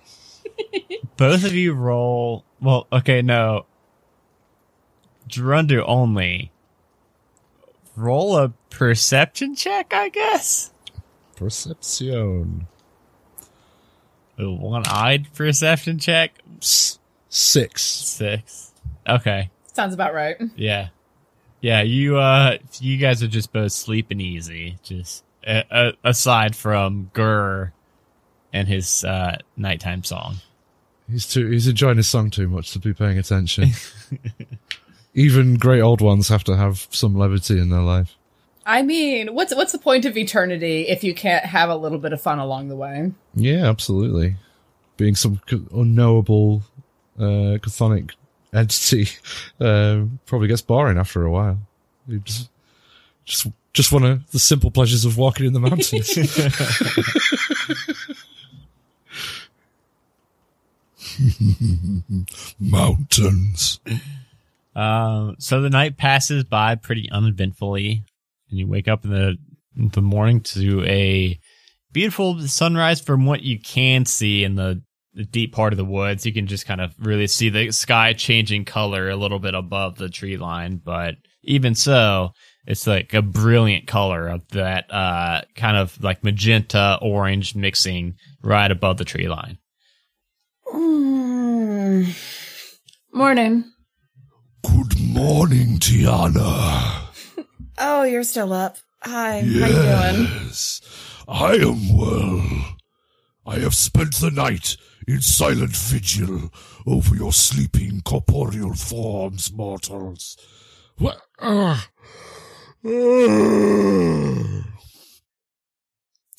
[1.17, 2.45] Both of you roll.
[2.61, 3.67] Well, okay, no.
[5.29, 6.51] Gerundu only.
[7.97, 10.73] Roll a perception check, I guess.
[11.37, 12.67] Perception
[14.39, 16.39] A one-eyed perception check.
[16.61, 17.83] S- six.
[17.83, 18.73] Six.
[19.09, 19.51] Okay.
[19.73, 20.37] Sounds about right.
[20.57, 20.89] Yeah.
[21.61, 24.79] Yeah, you uh you guys are just both sleeping easy.
[24.83, 27.73] Just uh, uh, aside from Gurr
[28.53, 30.37] and his uh nighttime song.
[31.11, 31.49] He's too.
[31.49, 33.71] He's enjoying his song too much to be paying attention.
[35.15, 38.17] Even great old ones have to have some levity in their life.
[38.65, 42.13] I mean, what's what's the point of eternity if you can't have a little bit
[42.13, 43.13] of fun along the way?
[43.35, 44.37] Yeah, absolutely.
[44.97, 45.41] Being some
[45.73, 46.63] unknowable
[47.19, 48.13] uh, chthonic
[48.55, 49.09] entity
[49.61, 51.59] uh, probably gets boring after a while.
[52.07, 52.51] You just
[53.25, 56.17] just just want to the simple pleasures of walking in the mountains.
[62.61, 63.81] Mountains.
[64.75, 68.05] Um, so the night passes by pretty uneventfully,
[68.49, 69.37] and you wake up in the
[69.77, 71.39] in the morning to a
[71.93, 73.01] beautiful sunrise.
[73.01, 74.83] From what you can see in the, the
[75.31, 78.65] deep part of the woods, you can just kind of really see the sky changing
[78.65, 80.81] color a little bit above the tree line.
[80.83, 82.33] But even so,
[82.67, 88.71] it's like a brilliant color of that uh, kind of like magenta orange mixing right
[88.71, 89.59] above the tree line.
[90.73, 92.17] Mm.
[93.13, 93.65] Morning.
[94.63, 97.07] Good morning, Tiana.
[97.83, 98.77] Oh, you're still up.
[99.01, 99.41] Hi.
[99.41, 100.29] How you doing?
[100.45, 100.83] Yes,
[101.27, 102.77] I am well.
[103.47, 106.51] I have spent the night in silent vigil
[106.87, 110.37] over your sleeping corporeal forms, mortals.
[110.99, 111.21] What?
[111.39, 111.81] Uh,
[112.85, 112.91] uh,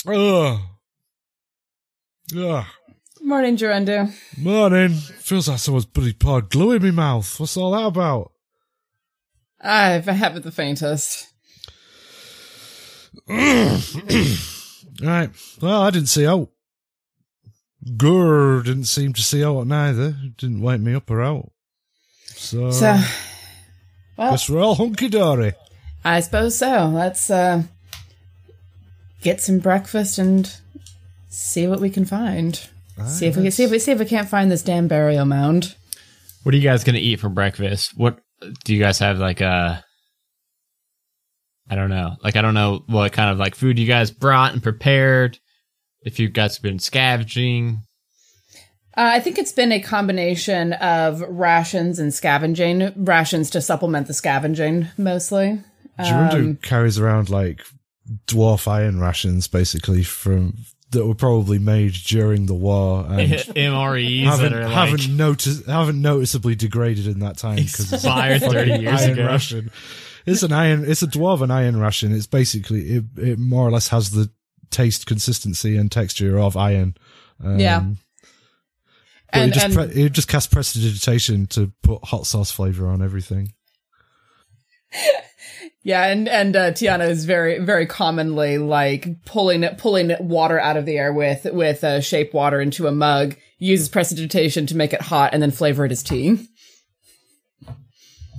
[0.08, 0.60] Ugh.
[2.36, 2.66] Ugh.
[3.22, 4.14] Morning, Gerundu.
[4.38, 4.90] Morning.
[4.90, 7.40] Feels like someone's bloody poured glue in my mouth.
[7.40, 8.32] What's all that about?
[9.62, 11.28] I haven't the faintest.
[15.02, 15.32] Right.
[15.60, 16.50] Well, I didn't see out.
[17.98, 20.16] Gur didn't seem to see out neither.
[20.38, 21.52] Didn't wake me up or out.
[22.26, 23.00] So, So,
[24.18, 25.54] well, guess we're all hunky dory.
[26.04, 26.88] I suppose so.
[26.88, 27.64] Let's uh,
[29.22, 30.52] get some breakfast and
[31.30, 32.56] see what we can find.
[33.08, 35.26] see if we can see if we see if we can't find this damn burial
[35.26, 35.76] mound.
[36.44, 37.98] What are you guys gonna eat for breakfast?
[37.98, 38.20] What
[38.64, 39.84] do you guys have like a?
[41.70, 42.16] I don't know.
[42.24, 45.40] Like I don't know what kind of like food you guys brought and prepared.
[46.04, 47.82] If you guys have been scavenging,
[48.98, 52.92] Uh, I think it's been a combination of rations and scavenging.
[52.98, 55.62] Rations to supplement the scavenging, mostly.
[56.00, 57.62] Gerundu Um, carries around like
[58.28, 60.58] dwarf iron rations, basically from
[60.90, 65.66] that were probably made during the war and MREs haven't that are haven't like noticed
[65.68, 69.26] haven't noticeably degraded in that time because it's expired thirty years iron ago.
[69.28, 69.72] ration.
[70.26, 70.84] It's an iron.
[70.86, 72.12] It's a dwarven iron ration.
[72.14, 73.04] It's basically it.
[73.18, 74.30] It more or less has the
[74.72, 76.96] taste, consistency, and texture of iron.
[77.44, 77.84] Um, Yeah.
[79.34, 83.02] And- it just and- pre- it just casts prestidigitation to put hot sauce flavor on
[83.02, 83.54] everything.
[85.84, 90.86] Yeah, and and uh, Tiana is very very commonly like pulling pulling water out of
[90.86, 93.36] the air with with uh, shape water into a mug.
[93.58, 96.48] Uses prestidigitation to make it hot and then flavor it as tea.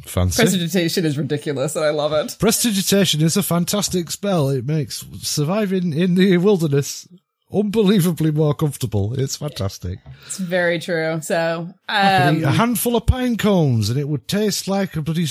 [0.05, 0.43] Fancy.
[0.43, 2.37] Prestidigitation is ridiculous, and I love it.
[2.39, 4.49] Prestidigitation is a fantastic spell.
[4.49, 7.09] It makes surviving in the wilderness
[7.53, 9.19] unbelievably more comfortable.
[9.19, 9.99] It's fantastic.
[10.27, 11.21] It's very true.
[11.23, 14.97] So, I could eat a um, handful of pine cones and it would taste like
[14.97, 15.27] a bloody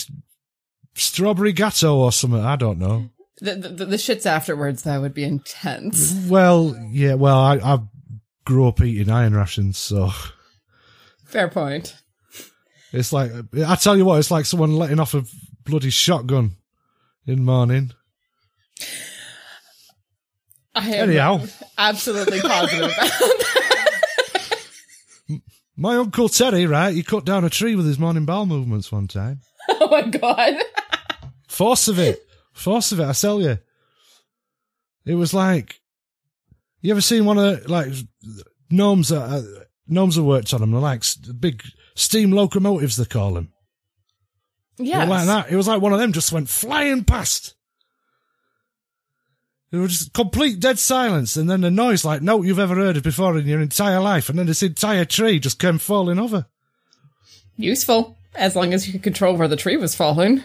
[0.93, 2.39] strawberry gateau or something.
[2.39, 3.09] I don't know.
[3.39, 6.13] the, the the shits afterwards though would be intense.
[6.30, 7.80] Well, yeah, well, I, I
[8.45, 10.11] grew up eating iron rations, so
[11.32, 11.95] Fair point.
[12.92, 13.32] It's like,
[13.66, 15.24] I tell you what, it's like someone letting off a
[15.64, 16.52] bloody shotgun
[17.26, 17.92] in morning.
[20.74, 21.46] I am Anyhow,
[21.78, 22.92] absolutely positive.
[25.78, 29.08] my Uncle Terry, right, he cut down a tree with his morning bowel movements one
[29.08, 29.42] time.
[29.70, 30.56] oh my god.
[31.48, 32.26] Force of it.
[32.54, 33.58] Force of it, I tell you.
[35.06, 35.80] It was like,
[36.82, 37.92] you ever seen one of, the, like,
[38.70, 39.42] gnomes that uh,
[39.92, 40.72] gnomes have worked on them.
[40.72, 41.04] They're like
[41.39, 41.64] big
[41.96, 42.98] steam locomotives.
[42.98, 43.52] They call them.
[44.78, 45.08] Yes.
[45.08, 45.52] like that.
[45.52, 47.54] It was like one of them just went flying past.
[49.72, 52.98] It was just complete dead silence, and then a noise like no you've ever heard
[52.98, 56.48] of before in your entire life, and then this entire tree just came falling over.
[57.56, 60.44] Useful, as long as you could control where the tree was falling.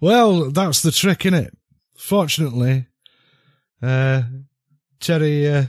[0.00, 1.56] Well, that's the trick, in it.
[1.96, 2.86] Fortunately,
[3.82, 4.22] uh,
[5.00, 5.64] Terry, uh,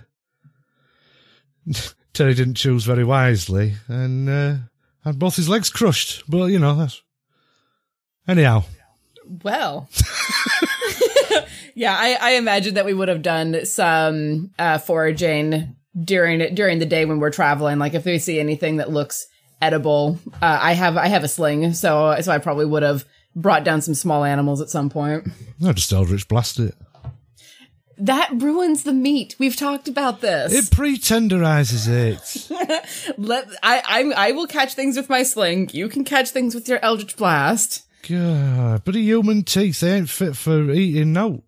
[2.13, 4.55] Terry didn't choose very wisely, and uh,
[5.03, 6.23] had both his legs crushed.
[6.29, 7.01] But you know, that's
[8.27, 8.63] anyhow.
[9.43, 9.89] Well.
[11.75, 16.85] yeah, I, I imagine that we would have done some uh, foraging during during the
[16.85, 17.79] day when we're traveling.
[17.79, 19.27] Like if we see anything that looks
[19.61, 23.05] edible, uh, I have I have a sling, so so I probably would have
[23.35, 25.27] brought down some small animals at some point.
[25.65, 26.75] I just Eldritch blasted it.
[27.99, 29.35] That ruins the meat.
[29.39, 30.53] We've talked about this.
[30.53, 33.15] It pre-tenderizes it.
[33.17, 35.69] Let I I I will catch things with my sling.
[35.73, 37.85] You can catch things with your Eldritch Blast.
[38.07, 41.43] God, but the human teeth, they ain't fit for eating, no.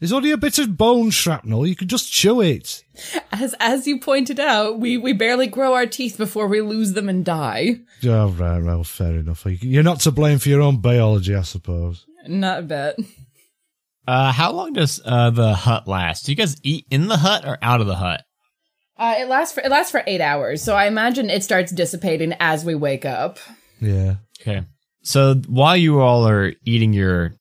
[0.00, 2.84] It's only a bit of bone shrapnel, you can just chew it.
[3.32, 7.08] As as you pointed out, we we barely grow our teeth before we lose them
[7.08, 7.80] and die.
[8.04, 9.46] Oh, right, well, fair enough.
[9.46, 12.06] You're not to blame for your own biology, I suppose.
[12.26, 12.96] Not a bit.
[14.06, 16.26] Uh, how long does uh, the hut last?
[16.26, 18.22] Do you guys eat in the hut or out of the hut?
[18.96, 22.34] Uh, it lasts for it lasts for eight hours, so I imagine it starts dissipating
[22.38, 23.38] as we wake up.
[23.80, 24.16] Yeah.
[24.40, 24.64] Okay.
[25.02, 27.34] So while you all are eating your,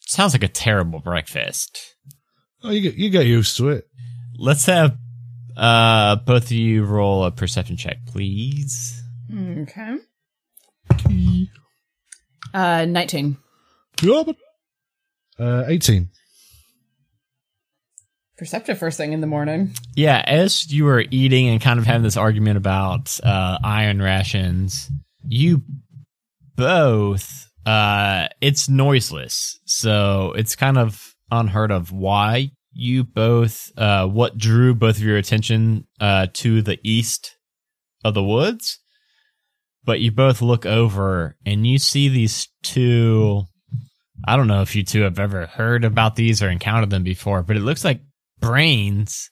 [0.00, 1.96] sounds like a terrible breakfast.
[2.62, 3.84] Oh, you get, you get used to it.
[4.38, 4.96] Let's have
[5.56, 9.02] uh both of you roll a perception check, please.
[9.32, 9.96] Okay.
[12.52, 13.38] Uh, nineteen.
[14.02, 14.36] Yeah, but,
[15.38, 16.08] uh, 18.
[18.36, 19.74] Perceptive first thing in the morning.
[19.94, 24.90] Yeah, as you were eating and kind of having this argument about uh, iron rations,
[25.26, 25.62] you
[26.56, 29.60] both, uh, it's noiseless.
[29.66, 35.16] So it's kind of unheard of why you both, uh, what drew both of your
[35.16, 37.36] attention uh, to the east
[38.04, 38.80] of the woods.
[39.84, 43.44] But you both look over and you see these two.
[44.26, 47.42] I don't know if you two have ever heard about these or encountered them before,
[47.42, 48.00] but it looks like
[48.40, 49.30] brains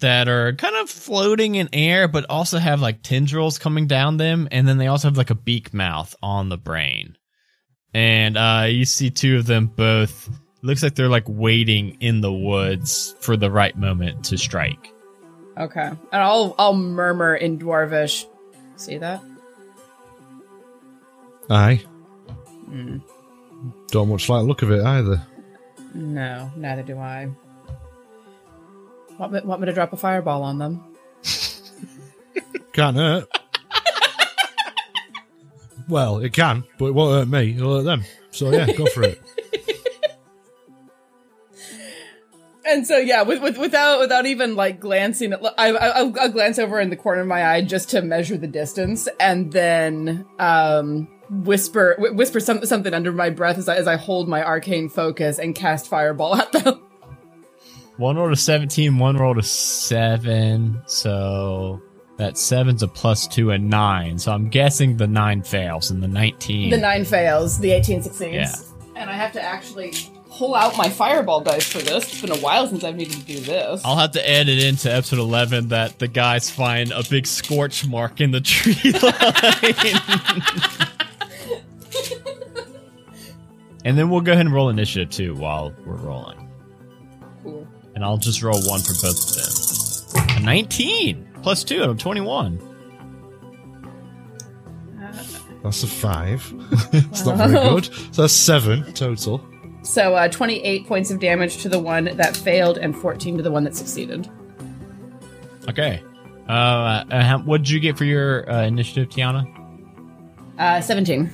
[0.00, 4.46] that are kind of floating in air, but also have like tendrils coming down them,
[4.50, 7.16] and then they also have like a beak mouth on the brain.
[7.94, 10.28] And uh, you see two of them both.
[10.62, 14.92] Looks like they're like waiting in the woods for the right moment to strike.
[15.56, 18.26] Okay, and I'll I'll murmur in dwarvish.
[18.76, 19.22] See that?
[21.48, 21.82] Aye.
[22.66, 22.98] Hmm.
[23.88, 25.26] Don't much like the look of it either.
[25.94, 27.28] No, neither do I.
[29.18, 30.84] Want me, want me to drop a fireball on them?
[32.72, 33.28] Can't hurt.
[35.88, 37.56] well, it can, but it won't hurt me.
[37.56, 38.04] It'll hurt them.
[38.30, 39.22] So yeah, go for it.
[42.68, 46.28] And so yeah, with, with, without without even like glancing, at, I, I I'll, I'll
[46.28, 50.26] glance over in the corner of my eye just to measure the distance, and then
[50.40, 54.44] um whisper wh- whisper some, something under my breath as I as I hold my
[54.44, 56.82] arcane focus and cast fireball at them.
[57.96, 60.82] One roll to 17, one roll to 7.
[60.86, 61.80] So
[62.18, 64.18] that 7's a plus 2 and 9.
[64.18, 66.68] So I'm guessing the 9 fails and the 19.
[66.68, 68.52] The nine fails, the eighteen succeeds, Yeah.
[68.96, 69.94] and I have to actually
[70.30, 72.04] pull out my fireball dice for this.
[72.12, 73.80] It's been a while since I've needed to do this.
[73.82, 77.86] I'll have to add it into episode 11 that the guys find a big scorch
[77.86, 80.88] mark in the tree line.
[83.86, 86.50] and then we'll go ahead and roll initiative too while we're rolling.
[87.44, 87.68] Cool.
[87.94, 90.36] And I'll just roll one for both of them.
[90.36, 92.60] A 19 plus 2, I'm 21.
[95.62, 96.52] That's a five.
[96.92, 97.84] it's not very good.
[98.12, 99.44] So that's seven total.
[99.82, 103.50] So uh, twenty-eight points of damage to the one that failed, and fourteen to the
[103.50, 104.30] one that succeeded.
[105.68, 106.04] Okay.
[106.48, 109.44] Uh, uh what did you get for your uh, initiative, Tiana?
[110.56, 111.32] Uh, Seventeen.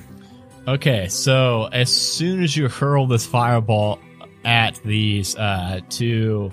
[0.65, 3.99] Okay, so as soon as you hurl this fireball
[4.45, 6.51] at these uh, two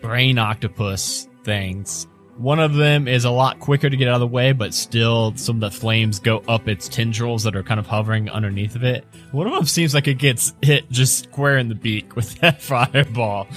[0.00, 2.06] brain octopus things,
[2.36, 5.34] one of them is a lot quicker to get out of the way, but still
[5.34, 8.84] some of the flames go up its tendrils that are kind of hovering underneath of
[8.84, 9.04] it.
[9.32, 12.62] One of them seems like it gets hit just square in the beak with that
[12.62, 13.48] fireball,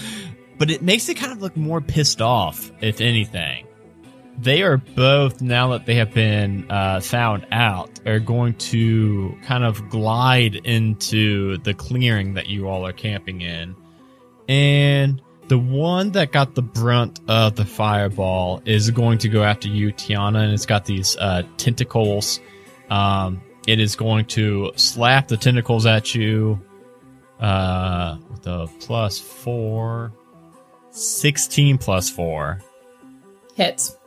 [0.57, 3.67] but it makes it kind of look more pissed off, if anything
[4.37, 9.63] they are both now that they have been uh, found out are going to kind
[9.63, 13.75] of glide into the clearing that you all are camping in
[14.47, 19.67] and The one that got the brunt of the fireball is going to go after
[19.67, 22.39] you, Tiana, and it's got these uh, tentacles.
[22.89, 26.61] Um, it is going to slap the tentacles at you
[27.39, 30.13] uh, with a plus four.
[30.91, 32.61] 16 plus four.
[33.55, 33.97] Hits.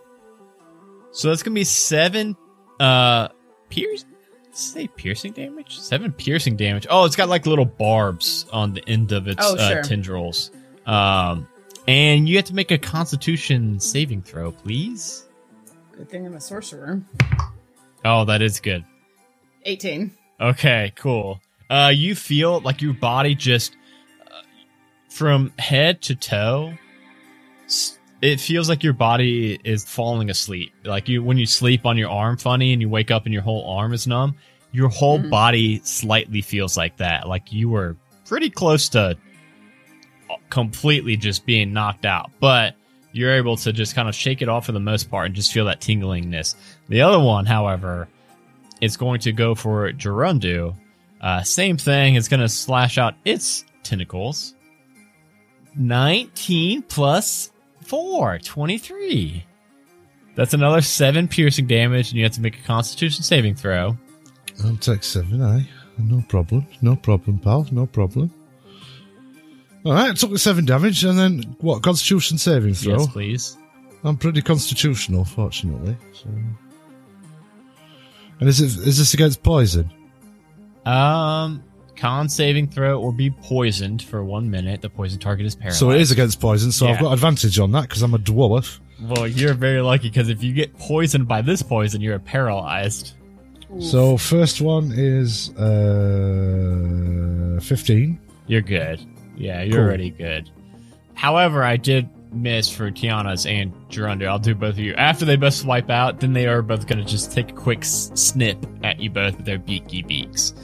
[1.17, 2.37] So that's gonna be seven
[2.79, 3.29] uh
[3.71, 4.05] pierce
[4.53, 5.79] say piercing damage?
[5.79, 6.87] Seven piercing damage.
[6.91, 9.83] Oh, it's got like little barbs on the end of its Oh, uh, sure.
[9.83, 10.51] tendrils.
[10.85, 11.49] Um
[11.89, 15.25] and you have to make a constitution saving throw, please.
[15.93, 17.01] Good thing I'm a sorcerer.
[18.05, 18.85] Oh, that is good.
[19.65, 20.13] 18.
[20.41, 21.41] Okay, cool.
[21.71, 23.75] Uh, you feel like your body just
[24.27, 24.43] uh,
[25.09, 26.75] from head to toe.
[28.27, 30.73] It feels like your body is falling asleep.
[30.85, 33.43] Like you, when you sleep on your arm funny and you wake up and your
[33.43, 34.35] whole arm is numb,
[34.73, 35.31] your whole Mhm.
[35.31, 37.29] body slightly feels like that.
[37.29, 37.97] Like you were
[38.27, 39.17] pretty close to
[40.51, 42.75] completely just being knocked out, but
[43.13, 45.53] you're able to just kind of shake it off for the most part and just
[45.53, 46.57] feel that tinglingness.
[46.89, 48.09] The other one, however,
[48.81, 50.75] is going to go for Gerundu.
[51.21, 52.17] Uh, same thing.
[52.17, 54.55] It's going to slash out its tentacles.
[55.77, 57.53] 19 plus
[57.87, 59.45] 4, 23.
[60.35, 63.97] That's another 7 piercing damage, and you have to make a constitution saving throw.
[64.65, 65.69] I'll take seven, aye.
[65.99, 66.67] No problem.
[66.83, 67.67] No problem, pal.
[67.71, 68.33] No problem.
[69.85, 71.83] All right, I took the seven damage, and then what?
[71.83, 72.99] Constitution saving throw.
[72.99, 73.57] Yes, please.
[74.05, 75.97] I'm pretty constitutional, fortunately.
[76.13, 76.29] So.
[78.41, 79.91] And is it is this against poison?
[80.85, 81.63] Um,
[81.97, 84.83] con saving throw or be poisoned for one minute.
[84.83, 85.79] The poison target is paralyzed.
[85.79, 86.71] So it is against poison.
[86.73, 88.79] So I've got advantage on that because I'm a dwarf.
[89.01, 93.13] Well, you're very lucky because if you get poisoned by this poison, you're paralyzed.
[93.81, 95.51] So first one is
[96.27, 98.19] uh, fifteen.
[98.47, 99.01] You're good.
[99.37, 99.85] Yeah, you're Cool.
[99.85, 100.51] already good.
[101.15, 104.27] However, I did miss for Tiana's and Gerundu.
[104.27, 104.95] I'll do both of you.
[104.95, 107.85] After they both swipe out, then they are both going to just take a quick
[107.85, 110.55] snip at you both with their beaky beaks.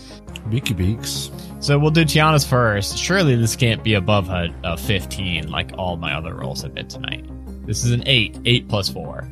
[0.51, 1.31] Beaky beaks.
[1.61, 2.99] So we'll do Tiana's first.
[2.99, 6.89] Surely this can't be above a, a 15 like all my other rolls have been
[6.89, 7.25] tonight.
[7.67, 8.41] This is an 8.
[8.45, 9.29] 8 plus 4.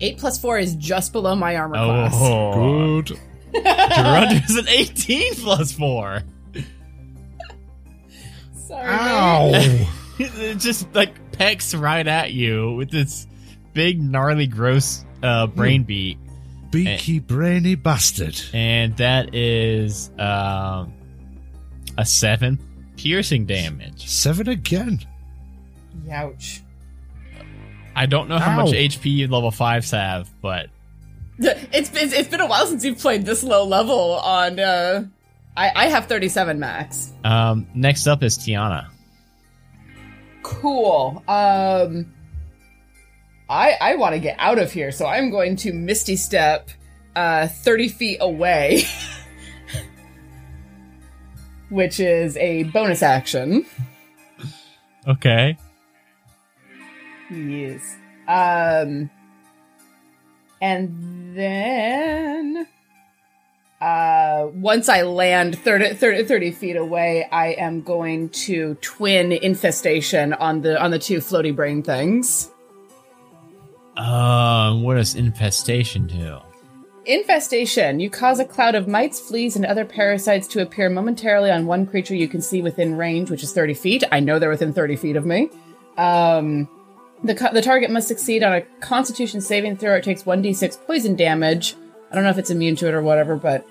[0.00, 2.12] 8 plus 4 is just below my armor class.
[2.14, 3.02] Oh.
[3.02, 3.18] Good.
[3.54, 6.22] Gerundu's an 18 plus 4.
[8.54, 8.86] Sorry.
[8.86, 9.50] Ow!
[10.18, 13.26] it just like pecks right at you with this
[13.72, 16.18] big, gnarly, gross uh, brain beak,
[16.70, 18.38] Beaky brainy bastard.
[18.52, 20.92] and that is um,
[21.96, 22.58] a seven
[22.96, 24.06] piercing damage.
[24.08, 25.00] Seven again.
[26.10, 26.62] Ouch.
[27.96, 28.78] I don't know how much Ow.
[28.78, 30.68] HP level fives have, but
[31.38, 34.60] It's been, it's been a while since you've played this low level on.
[34.60, 35.04] Uh,
[35.56, 37.12] I, I have 37 max.
[37.24, 38.88] um, next up is Tiana.
[40.42, 41.22] Cool.
[41.26, 42.12] Um,
[43.48, 46.70] I I want to get out of here, so I'm going to Misty Step
[47.16, 48.84] uh, 30 feet away,
[51.68, 53.66] which is a bonus action.
[55.06, 55.56] Okay.
[57.30, 57.96] Yes.
[58.26, 59.10] Um,
[60.60, 62.66] and then,
[63.80, 70.34] uh, once I land 30, 30, 30 feet away, I am going to twin infestation
[70.34, 72.50] on the on the two floaty brain things.
[73.98, 76.38] Um, what does infestation do?
[77.04, 78.00] Infestation.
[78.00, 81.86] You cause a cloud of mites, fleas, and other parasites to appear momentarily on one
[81.86, 84.04] creature you can see within range, which is 30 feet.
[84.12, 85.50] I know they're within 30 feet of me.
[85.96, 86.68] Um,
[87.24, 89.96] the, the target must succeed on a constitution saving throw.
[89.96, 91.74] It takes 1d6 poison damage.
[92.10, 93.66] I don't know if it's immune to it or whatever, but.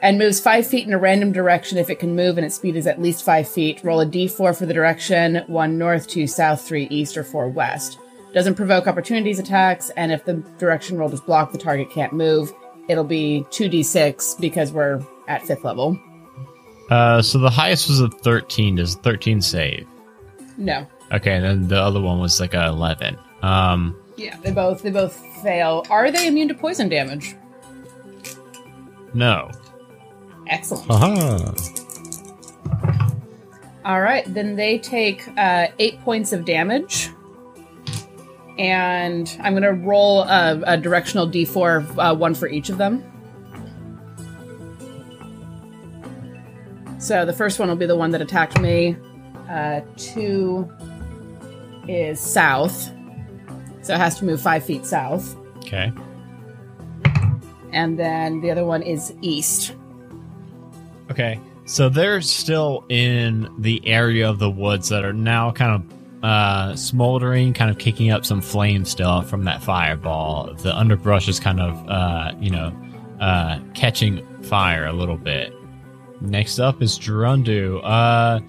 [0.00, 2.76] And moves 5 feet in a random direction if it can move and its speed
[2.76, 3.82] is at least 5 feet.
[3.82, 7.98] Roll a d4 for the direction 1 north, 2 south, 3 east, or 4 west.
[8.34, 12.52] Doesn't provoke opportunities attacks, and if the direction rolled is blocked, the target can't move.
[12.88, 15.98] It'll be 2d6 because we're at 5th level.
[16.90, 18.76] Uh, so the highest was a 13.
[18.76, 19.86] Does 13 save?
[20.56, 20.86] No.
[21.12, 23.18] Okay, and then the other one was like a 11.
[23.42, 25.84] Um, Yeah, they both they both fail.
[25.90, 27.34] Are they immune to poison damage?
[29.14, 29.50] no.
[30.46, 30.90] Excellent.
[30.90, 31.54] Aha.
[33.84, 37.10] All right, then they take uh, eight points of damage,
[38.58, 43.02] and I'm gonna roll a, a directional d4, uh, one for each of them.
[46.98, 48.96] So the first one will be the one that attacked me.
[49.48, 50.68] Uh, two
[51.86, 52.90] is south,
[53.82, 55.90] so it has to move five feet south, Okay.
[57.72, 59.74] and then the other one is east.
[61.10, 61.40] Okay.
[61.64, 66.74] So they're still in the area of the woods that are now kind of uh,
[66.74, 70.52] smoldering, kind of kicking up some flame still from that fireball.
[70.54, 72.72] The underbrush is kind of, uh, you know,
[73.20, 75.52] uh, catching fire a little bit.
[76.20, 77.80] Next up is Gerundu.
[77.84, 78.40] Uh,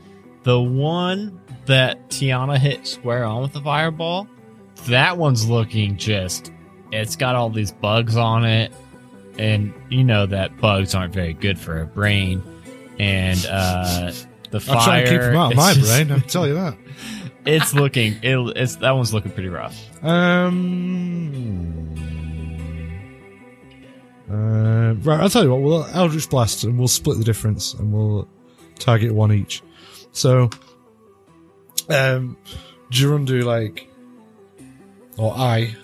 [0.43, 4.27] the one that Tiana hit square on with the fireball,
[4.87, 6.51] that one's looking just.
[6.91, 8.73] It's got all these bugs on it,
[9.37, 12.41] and you know that bugs aren't very good for a brain.
[12.97, 14.11] And uh,
[14.49, 14.75] the fire.
[14.77, 16.11] I'll try to keep them out of my just- brain.
[16.11, 16.75] I tell you that.
[17.45, 18.17] It's looking.
[18.21, 19.77] It, it's that one's looking pretty rough.
[20.03, 21.95] Um.
[24.29, 25.61] Uh, right, I'll tell you what.
[25.61, 28.27] We'll Eldritch Blast, and we'll split the difference, and we'll
[28.77, 29.63] target one each.
[30.11, 30.49] So,
[31.89, 32.37] um,
[32.91, 33.89] Gerundu, like,
[35.17, 35.75] or I,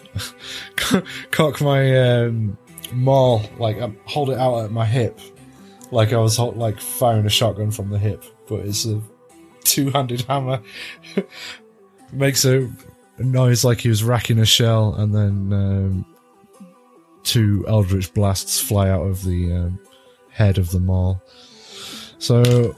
[1.31, 2.57] cock my um,
[2.93, 5.19] maul, like, I hold it out at my hip,
[5.91, 9.01] like I was like firing a shotgun from the hip, but it's a
[9.65, 10.61] two-handed hammer.
[12.13, 12.71] Makes a
[13.19, 16.05] noise like he was racking a shell, and then um,
[17.23, 19.79] two eldritch blasts fly out of the um,
[20.29, 21.21] head of the maul.
[22.19, 22.75] So,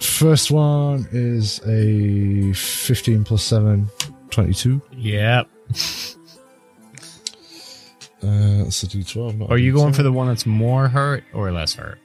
[0.00, 3.88] first one is a 15 plus 7,
[4.30, 4.80] 22.
[4.96, 5.48] Yep.
[8.22, 9.38] Uh, that's a d12.
[9.38, 11.98] Not a Are you going for the one that's more hurt or less hurt?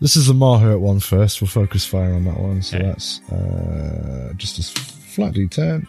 [0.00, 1.40] This is the more hurt one first.
[1.42, 2.62] We'll focus fire on that one.
[2.62, 2.86] So Okay.
[2.86, 5.86] that's uh, just a flat d10.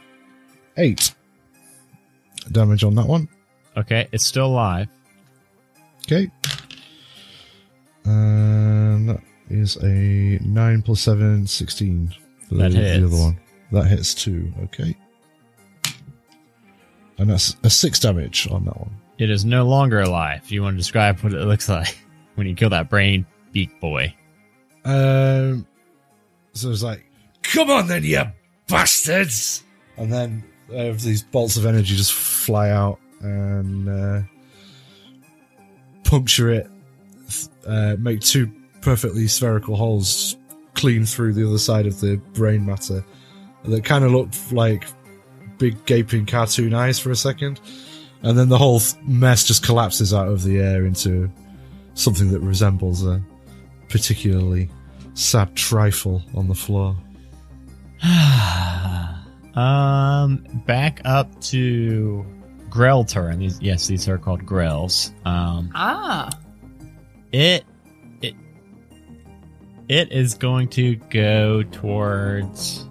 [0.78, 1.16] 8
[2.52, 3.30] damage on that one.
[3.78, 4.88] Okay, it's still alive.
[6.06, 6.30] Okay.
[8.06, 12.16] And that is a 9 plus 7, 16
[12.50, 13.40] for That the, the other one.
[13.72, 14.52] That hits two.
[14.64, 14.96] Okay.
[17.18, 18.92] And that's a 6 damage on that one.
[19.20, 20.50] It is no longer alive.
[20.52, 21.98] You want to describe what it looks like
[22.36, 24.14] when you kill that brain beak boy?
[24.84, 25.66] Um,
[26.54, 27.06] so it's like,
[27.44, 28.24] come on then, you
[28.68, 29.64] bastards!
[29.98, 34.22] And then uh, these bolts of energy just fly out and uh,
[36.04, 36.68] puncture it,
[37.68, 40.36] uh, make two perfectly spherical holes
[40.74, 43.04] clean through the other side of the brain matter
[43.66, 44.88] that kind of looked like
[45.58, 47.60] big gaping cartoon eyes for a second.
[48.24, 51.30] And then the whole mess just collapses out of the air into
[51.94, 53.22] something that resembles a
[53.92, 54.70] particularly
[55.14, 56.96] sad trifle on the floor.
[59.56, 62.26] um, back up to
[62.70, 63.40] Grell turn.
[63.40, 65.14] These, yes, these are called Grells.
[65.26, 66.30] Um, Ah.
[67.32, 67.66] it
[68.22, 68.34] it
[69.90, 72.88] it is going to go towards.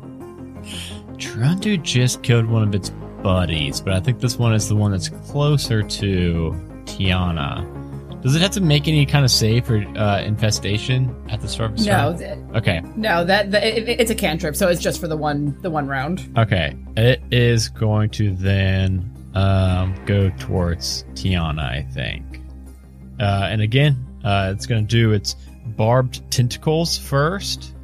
[1.16, 2.90] Gerundu just killed one of its
[3.22, 7.79] buddies, but I think this one is the one that's closer to Tiana.
[8.22, 11.72] Does it have to make any kind of save for uh, infestation at the start
[11.72, 12.82] of No, th- Okay.
[12.94, 15.86] no, that, that it, it's a cantrip, so it's just for the one the one
[15.88, 16.30] round.
[16.36, 16.76] Okay.
[16.96, 22.42] It is going to then um, go towards Tiana, I think.
[23.18, 25.34] Uh, and again, uh, it's going to do its
[25.76, 27.74] barbed tentacles first,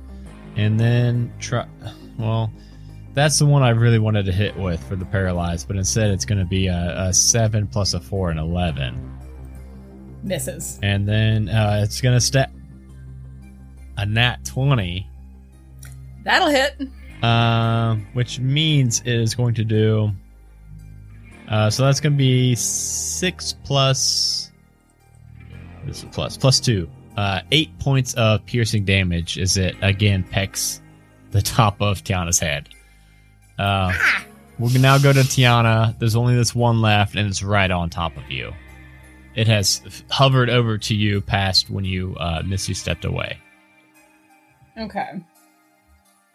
[0.57, 1.67] and then try.
[2.19, 2.53] Well,
[3.15, 6.27] that's the one I really wanted to hit with for the paralyzed, but instead it's
[6.27, 9.16] going to be a, a 7 plus a 4 and 11.
[10.27, 10.79] Misses.
[10.83, 12.51] And then uh, it's going to step
[13.97, 15.09] a nat 20.
[16.25, 16.81] That'll hit.
[17.23, 20.11] Um, which means it is going to do.
[21.49, 24.51] Uh, so that's going to be six plus.
[25.85, 26.91] This is plus plus two.
[27.17, 30.83] Uh, eight points of piercing damage as it again pecks
[31.31, 32.69] the top of Tiana's head.
[33.59, 33.93] Uh,
[34.59, 35.97] we can now go to Tiana.
[35.99, 38.53] There's only this one left, and it's right on top of you.
[39.37, 43.39] It has hovered over to you past when you uh, Misty stepped away.
[44.79, 45.21] Okay.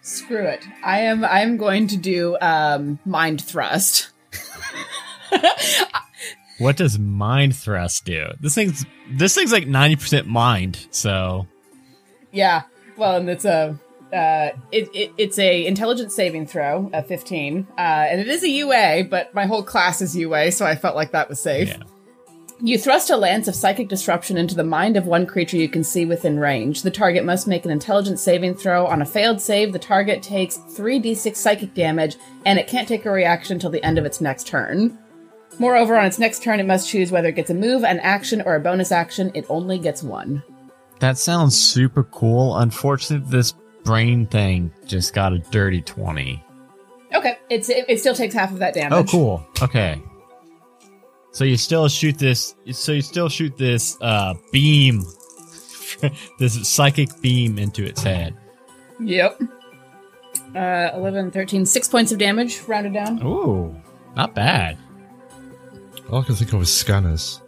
[0.02, 0.66] Screw it.
[0.84, 4.12] I am I'm going to do um mind thrust.
[6.62, 8.28] What does mind thrust do?
[8.40, 10.86] This thing's this thing's like ninety percent mind.
[10.92, 11.48] So
[12.32, 12.62] Yeah.
[12.98, 13.80] Well, and it's a
[14.14, 18.50] uh, it, it it's a intelligence saving throw of 15, uh, and it is a
[18.50, 21.70] UA, but my whole class is UA, so I felt like that was safe.
[21.70, 21.84] yeah,
[22.64, 25.84] You thrust a lance of psychic disruption into the mind of one creature you can
[25.84, 26.84] see within range.
[26.84, 28.86] The target must make an intelligence saving throw.
[28.86, 33.12] On a failed save, the target takes 3d6 psychic damage, and it can't take a
[33.12, 34.96] reaction until the end of its next turn.
[35.58, 38.42] Moreover, on its next turn, it must choose whether it gets a move, an action,
[38.44, 39.32] or a bonus action.
[39.34, 40.44] It only gets one.
[41.00, 42.56] that sounds super cool.
[42.58, 43.54] Unfortunately, this
[43.84, 46.44] brain thing just got a dirty twenty.
[47.14, 48.94] Okay, it's it, it still takes half of that damage.
[48.94, 49.48] Oh, cool.
[49.64, 50.00] Okay.
[51.32, 52.56] So you still shoot this.
[52.72, 55.04] So you still shoot this uh, beam
[56.40, 58.36] this psychic beam into its head.
[59.00, 59.42] Yep.
[60.56, 63.26] Uh, 11, 13, six points of damage, rounded down.
[63.26, 63.76] Ooh,
[64.16, 64.78] not bad.
[66.10, 67.42] All I can think of is scanners.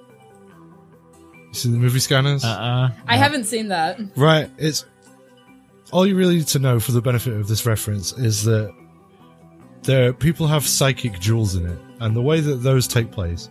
[1.48, 2.44] You seen the movie Scanners?
[2.44, 4.00] Uh uh I haven't seen that.
[4.16, 4.86] Right, it's
[5.92, 8.74] all you really need to know for the benefit of this reference is that
[9.84, 13.50] there people have psychic jewels in it, and the way that those take place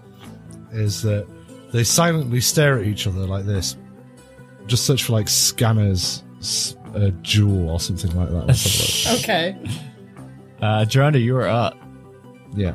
[0.72, 1.26] is that
[1.72, 3.76] they silently stare at each other like this.
[4.66, 8.46] Just search for like scanners, s- a jewel or something like that.
[8.46, 9.18] Let's have.
[9.20, 9.58] Okay.
[10.60, 11.76] Uh, Gerundu, you are up.
[12.54, 12.74] yeah.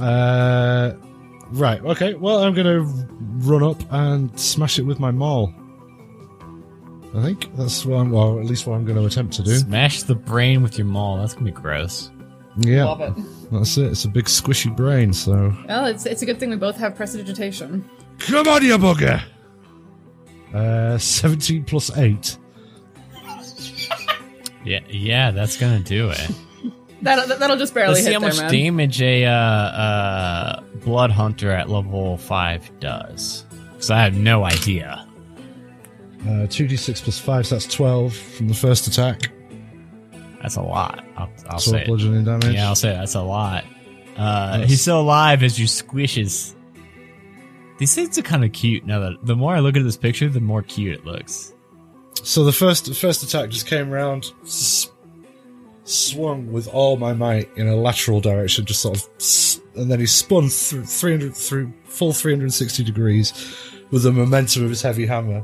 [0.00, 0.94] Uh,
[1.52, 1.82] right.
[1.84, 2.14] Okay.
[2.14, 5.52] Well, I'm gonna run up and smash it with my maul.
[7.14, 8.10] I think that's what I'm.
[8.10, 9.54] Well, at least what I'm going to attempt to do.
[9.56, 11.18] Smash the brain with your maul.
[11.18, 12.10] That's gonna be gross.
[12.58, 12.84] Yeah.
[12.84, 13.14] Love it.
[13.50, 13.86] That's it.
[13.92, 15.54] It's a big squishy brain, so.
[15.68, 17.88] Well, it's, it's a good thing we both have prestidigitation.
[18.18, 19.22] Come on, you bugger!
[20.54, 22.36] Uh, 17 plus 8.
[24.64, 26.30] Yeah, yeah, that's gonna do it.
[27.02, 28.52] That'll, that'll just barely Let's see hit how there, much man.
[28.52, 33.44] damage a uh, uh, blood hunter at level five does.
[33.72, 35.04] Because I have no idea.
[36.20, 39.32] Uh, 2d6 plus 5, so that's 12 from the first attack.
[40.42, 41.04] That's a lot.
[41.16, 41.84] I'll, I'll 12 say.
[41.86, 42.54] Bludgeoning damage.
[42.54, 43.64] Yeah, I'll say that's a lot.
[44.16, 44.68] Uh, Yes.
[44.70, 46.54] he's still alive as you squishes.
[47.78, 48.84] These things are kind of cute.
[48.84, 51.54] Now that the more I look at this picture, the more cute it looks.
[52.22, 54.90] So the first the first attack just came round, s-
[55.84, 60.06] swung with all my might in a lateral direction, just sort of, and then he
[60.06, 63.32] spun through 300 through full 360 degrees
[63.90, 65.42] with the momentum of his heavy hammer.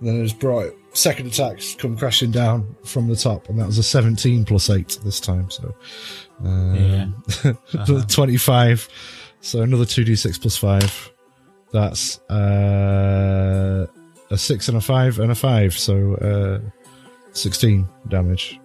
[0.00, 3.78] Then it was brought second attacks come crashing down from the top, and that was
[3.78, 5.50] a 17 plus 8 this time.
[5.50, 5.74] So
[6.44, 8.02] um, Uh-huh.
[8.08, 8.88] 25.
[9.40, 11.10] So another 2d6 plus 5.
[11.72, 13.86] That's uh,
[14.30, 15.78] a 6 and a 5 and a 5.
[15.78, 16.60] So uh,
[17.32, 18.59] 16 damage.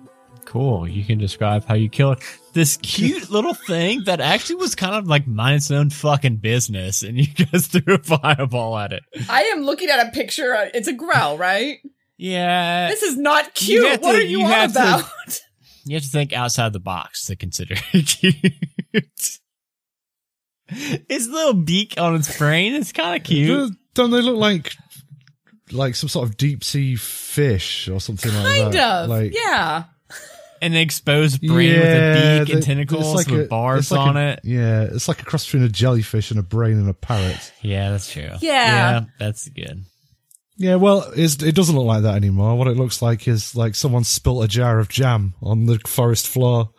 [0.55, 0.87] Cool.
[0.87, 2.21] You can describe how you killed
[2.53, 7.03] this cute little thing that actually was kind of like minding its own fucking business,
[7.03, 9.03] and you just threw a fireball at it.
[9.29, 10.55] I am looking at a picture.
[10.55, 11.79] uh, It's a Grell, right?
[12.17, 13.85] Yeah, This is not cute.
[13.85, 15.41] have what to- are you, you on have to- about?
[15.83, 18.53] you have to think outside the box to consider it cute.
[20.69, 23.49] Its little beak on its brain is kind of cute.
[23.49, 24.73] Don't- Don't they look like
[25.71, 28.61] like some sort of deep sea fish or something like that?
[28.61, 29.03] kind that?
[29.03, 29.09] of.
[29.09, 29.83] Like, yeah.
[30.61, 33.91] An exposed brain with a Yeah, beak and they- tentacles it's like with a- bars
[33.91, 34.39] like on a- it.
[34.43, 37.51] Yeah, it's like a cross between a jellyfish and a brain and a parrot.
[37.61, 38.29] Yeah, that's true.
[38.41, 39.05] Yeah.
[39.19, 39.83] that's good.
[40.57, 42.55] Yeah, well, it's, it doesn't look like that anymore.
[42.57, 46.27] What it looks like is like someone spilt a jar of jam on the forest
[46.27, 46.69] floor.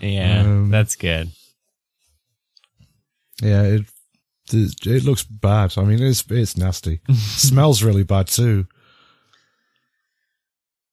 [0.00, 1.30] Yeah, Um, that's good.
[3.42, 3.82] Yeah, it
[4.52, 5.74] it, it looks bad.
[5.76, 7.00] I mean, it's it's nasty.
[7.14, 8.66] Smells really bad too.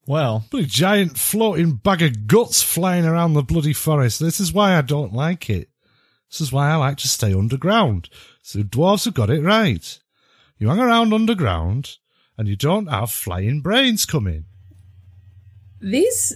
[0.06, 4.20] Well, Bloody giant floating bag of guts flying around the bloody forest.
[4.20, 5.70] This is why I don't like it.
[6.30, 8.10] This is why I like to stay underground.
[8.41, 9.99] So dwarves have got it right.
[10.58, 11.97] You hang around underground
[12.38, 14.45] and you don't have flying brains coming.
[15.80, 16.36] These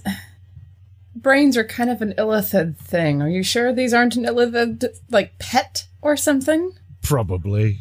[1.15, 3.22] brains are kind of an illithid thing.
[3.22, 6.74] Are you sure these aren't an illithid, like, pet or something?
[7.01, 7.80] Probably.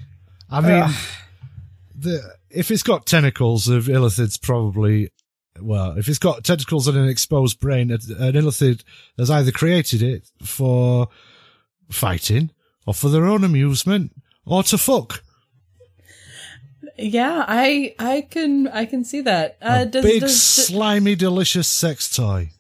[0.51, 0.95] I mean,
[1.95, 5.11] the, if it's got tentacles of illithids, probably.
[5.61, 8.83] Well, if it's got tentacles and an exposed brain, an illithid
[9.19, 11.09] has either created it for
[11.91, 12.51] fighting,
[12.87, 14.13] or for their own amusement,
[14.45, 15.23] or to fuck.
[16.99, 19.59] Yeah, I I can I can see that.
[19.61, 22.51] Uh, A does big, does, slimy, delicious sex toy.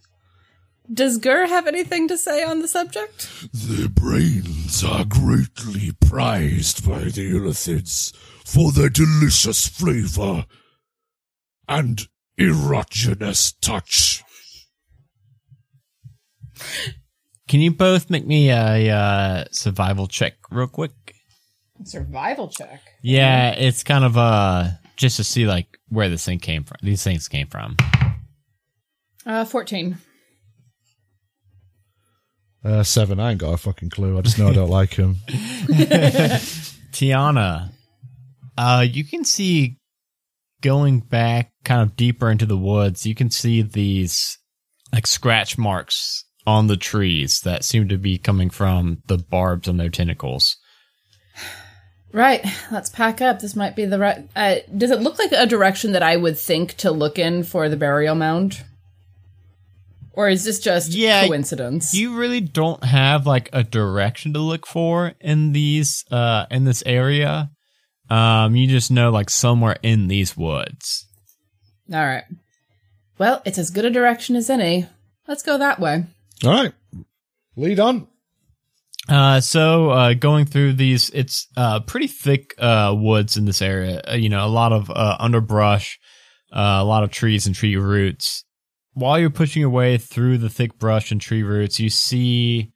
[0.93, 3.29] does Gur have anything to say on the subject?
[3.55, 10.45] Their brains are greatly prized by the Illithids for their delicious flavor
[11.67, 12.07] and
[12.39, 14.23] erogenous touch.
[17.49, 20.93] can you both make me a uh, survival check real quick?
[21.85, 22.81] Survival check.
[23.03, 26.79] Yeah, it's kind of uh just to see like where this thing came from.
[26.83, 27.77] These things came from.
[29.25, 29.99] Uh, fourteen.
[32.65, 34.19] Uh, seven, I ain't got a fucking clue.
[34.19, 35.17] I just know I don't like him.
[36.91, 37.71] Tiana,
[38.59, 39.79] uh, you can see
[40.63, 43.07] going back kind of deeper into the woods.
[43.07, 44.39] You can see these
[44.93, 49.77] like scratch marks on the trees that seem to be coming from the barbs on
[49.77, 50.57] their tentacles.
[52.13, 53.41] Right, let's pack up.
[53.41, 54.29] This might be the right.
[54.35, 57.69] Uh, does it look like a direction that I would think to look in for
[57.69, 58.63] the burial mound?
[60.13, 61.93] Or is this just Yeah, coincidence?
[61.93, 66.83] You really don't have like a direction to look for in these uh in this
[66.87, 67.51] area.
[68.11, 71.07] Um you just know like somewhere in these woods.
[71.93, 72.25] All right.
[73.19, 74.87] Well, it's as good a direction as any.
[75.27, 76.05] Let's go that way.
[76.45, 76.73] All right.
[77.57, 78.07] Lead on.
[79.09, 84.03] Uh, so uh, going through these, it's uh, pretty thick uh, woods in this area.
[84.11, 85.99] Uh, you know, a lot of uh, underbrush,
[86.53, 88.45] uh, a lot of trees and tree roots.
[88.95, 92.73] While you're pushing your way through the thick brush and tree roots, you see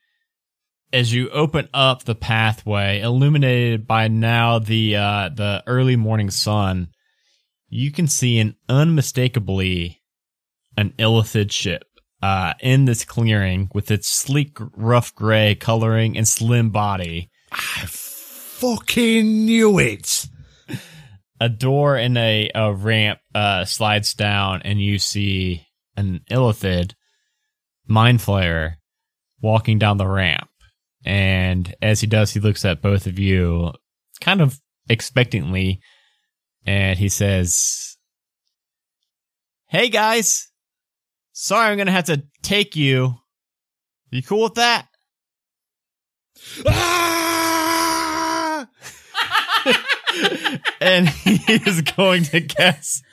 [0.93, 6.89] as you open up the pathway, illuminated by now the uh, the early morning sun,
[7.69, 10.01] you can see an unmistakably
[10.77, 11.85] an illithid ship
[12.23, 17.31] uh, in this clearing with its sleek, rough gray coloring and slim body.
[17.53, 20.27] I fucking knew it.
[21.43, 25.67] A door and a, a ramp uh, slides down, and you see
[25.97, 26.93] an illithid
[27.87, 28.75] mind flayer
[29.41, 30.50] walking down the ramp.
[31.05, 33.73] And as he does, he looks at both of you
[34.21, 35.81] kind of expectantly,
[36.67, 37.97] and he says,
[39.69, 40.49] Hey guys,
[41.33, 43.15] sorry I'm gonna have to take you.
[44.11, 44.89] You cool with that?
[50.81, 53.05] And he is going to cast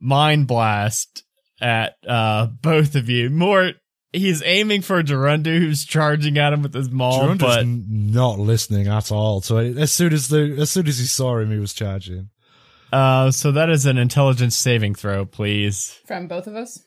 [0.00, 1.24] Mind Blast
[1.60, 3.30] at uh, both of you.
[3.30, 3.72] More,
[4.12, 8.86] he's aiming for Gerundu, who's charging at him with his maul, Gerundu's but not listening
[8.88, 9.40] at all.
[9.42, 12.30] So as soon as the as soon as he saw him, he was charging.
[12.92, 15.98] uh, so that is an intelligence saving throw, please.
[16.06, 16.80] From both of us?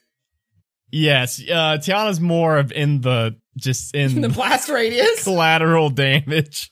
[0.92, 5.24] Yes, uh, Tiana's more of in the just in The blast radius?
[5.24, 6.72] collateral damage.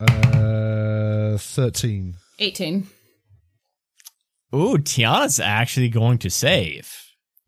[0.00, 2.14] Uh, thirteen.
[2.38, 2.86] 18.
[4.54, 6.92] Ooh, Tiana's actually going to save.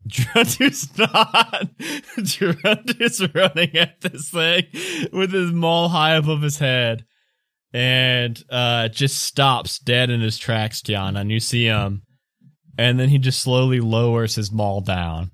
[0.07, 1.69] Gerundu's not.
[2.19, 4.63] Gerundu's running at this thing
[5.11, 7.05] with his maul high above his head
[7.73, 11.19] and uh just stops dead in his tracks, Tiana.
[11.21, 12.03] And you see him.
[12.77, 15.31] And then he just slowly lowers his maul down.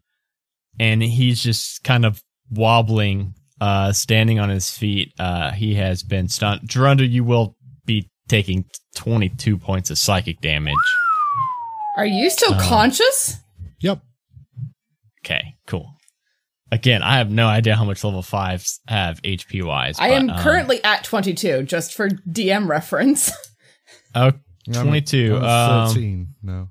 [0.79, 5.13] And he's just kind of wobbling, uh, standing on his feet.
[5.19, 6.61] Uh, he has been stunned.
[6.67, 7.55] Gerundu, you will
[7.85, 10.73] be taking 22 points of psychic damage.
[11.97, 13.37] Are you still Uh, conscious?
[15.29, 15.39] Yep.
[15.41, 15.91] Okay, cool.
[16.71, 19.97] Again, I have no idea how much level fives have HP wise.
[19.99, 23.31] I am but, um, currently at 22, just for DM reference.
[24.15, 24.41] oh, I'm-
[24.73, 25.35] 22.
[25.37, 26.27] I'm Um, Thirteen.
[26.41, 26.69] No.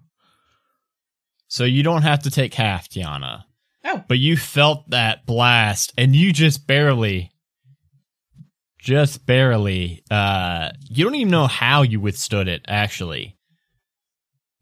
[1.47, 3.45] so you don't have to take half, Tiana.
[3.85, 4.03] Oh.
[4.09, 7.31] But you felt that blast and you just barely,
[8.81, 13.37] just barely, uh, you don't even know how you withstood it, actually.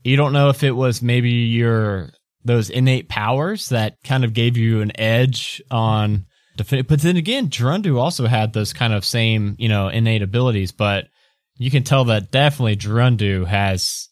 [0.04, 2.10] You don't know if it was maybe your,
[2.44, 6.26] those innate powers that kind of gave you an edge on,
[6.56, 10.72] defi- but then again, Gerundu also had those kind of same, you know, innate abilities,
[10.72, 11.06] but
[11.56, 14.08] you can tell that definitely Gerundu has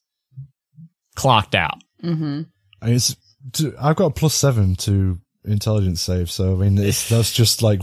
[1.17, 1.79] clocked out.
[2.05, 2.43] Mm-hmm.
[2.83, 3.17] I mean, It's,
[3.55, 7.63] to, I've got a plus seven to intelligence save, so I mean, it's, that's just
[7.63, 7.81] like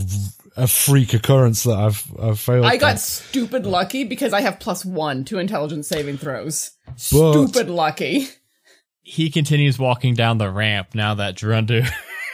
[0.56, 2.64] a freak occurrence that I've I've failed.
[2.64, 3.00] I got at.
[3.00, 6.70] stupid lucky because I have plus one to intelligence saving throws.
[6.86, 8.28] But- Stupid lucky.
[9.08, 11.88] He continues walking down the ramp now that Gerundu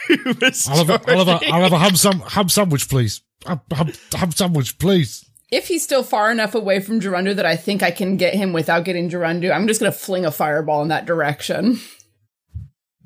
[0.69, 1.53] I'll have, a, I'll, have a, charging.
[1.53, 3.21] I'll have a ham, sam- ham sandwich, please.
[3.45, 5.23] Ham, ham, ham sandwich, please.
[5.51, 8.51] If he's still far enough away from Gerundu that I think I can get him
[8.51, 11.79] without getting Gerundu, I'm just going to fling a fireball in that direction.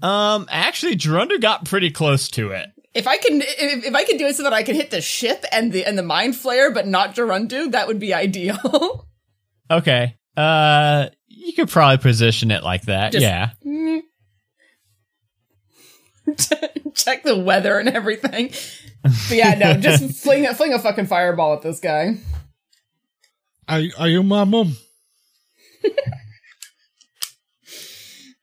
[0.01, 2.70] Um, actually, Gerundu got pretty close to it.
[2.95, 4.99] If I can, if, if I can do it so that I can hit the
[4.99, 9.07] ship and the and the mind flayer, but not Gerundu, that would be ideal.
[9.70, 10.15] Okay.
[10.36, 11.09] Uh,
[11.45, 13.11] you could probably position it like that.
[13.13, 13.51] Just- yeah.
[16.93, 18.51] Check the weather and everything.
[19.01, 22.17] But yeah, no, just fling a fling a fucking fireball at this guy.
[23.67, 24.75] Are, are you my mom?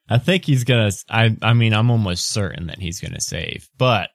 [0.09, 0.91] I think he's gonna.
[1.09, 1.37] I.
[1.43, 4.11] I mean, I'm almost certain that he's gonna save, but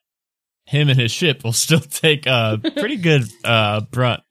[0.66, 4.22] him and his ship will still take a pretty good uh brunt.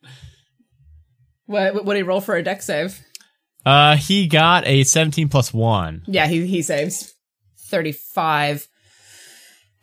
[1.47, 3.01] What what did he roll for a Dex save?
[3.67, 6.03] Uh, he got a 17 plus one.
[6.07, 7.15] Yeah, he he saves
[7.69, 8.67] thirty five.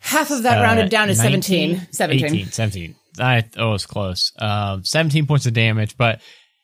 [0.00, 1.88] Half of that Uh, rounded down is 19?
[1.90, 1.92] 17.
[1.92, 2.24] 17.
[2.26, 2.94] 18, 17.
[3.18, 4.32] I, oh, it's close.
[4.38, 6.20] Um, 17 points of damage, but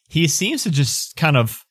[0.09, 1.65] he seems to just kind of,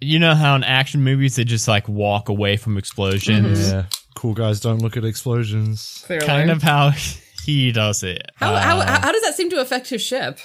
[0.00, 3.70] you know how in action movies they just like walk away from explosions?
[3.70, 3.84] Yeah.
[4.14, 6.02] Cool guys don't look at explosions.
[6.06, 6.26] Clearly.
[6.26, 6.90] Kind of how
[7.44, 8.22] he does it.
[8.36, 10.38] How, Uh, how, how does that seem to affect his ship?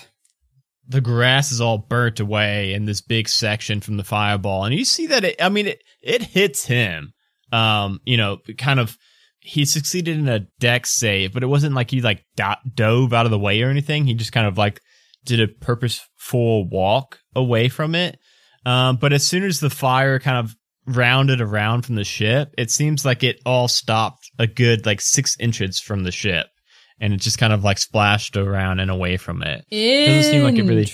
[0.91, 4.83] The grass is all burnt away in this big section from the fireball, and you
[4.83, 5.41] see that it.
[5.41, 7.13] I mean, it it hits him.
[7.51, 8.97] Um, you know, kind of.
[9.43, 13.25] He succeeded in a Dex save, but it wasn't like he like do- dove out
[13.25, 14.05] of the way or anything.
[14.05, 14.79] He just kind of like
[15.25, 18.19] did a purposeful walk away from it.
[18.67, 22.69] Um, but as soon as the fire kind of rounded around from the ship, it
[22.69, 26.47] seems like it all stopped a good like six inches from the ship.
[27.01, 29.65] And it just kind of like splashed around and away from it.
[29.71, 30.85] It doesn't seem like it really.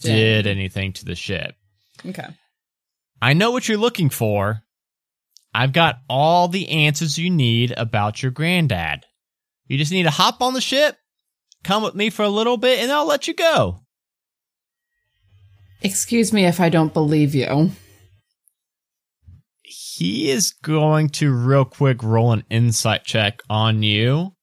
[0.00, 1.56] Did anything to the ship.
[2.06, 2.28] Okay.
[3.20, 4.62] I know what you're looking for.
[5.52, 9.06] I've got all the answers you need about your granddad.
[9.66, 10.96] You just need to hop on the ship,
[11.64, 13.80] come with me for a little bit, and I'll let you go.
[15.82, 17.72] Excuse me if I don't believe you.
[19.62, 24.35] He is going to real quick roll an insight check on you.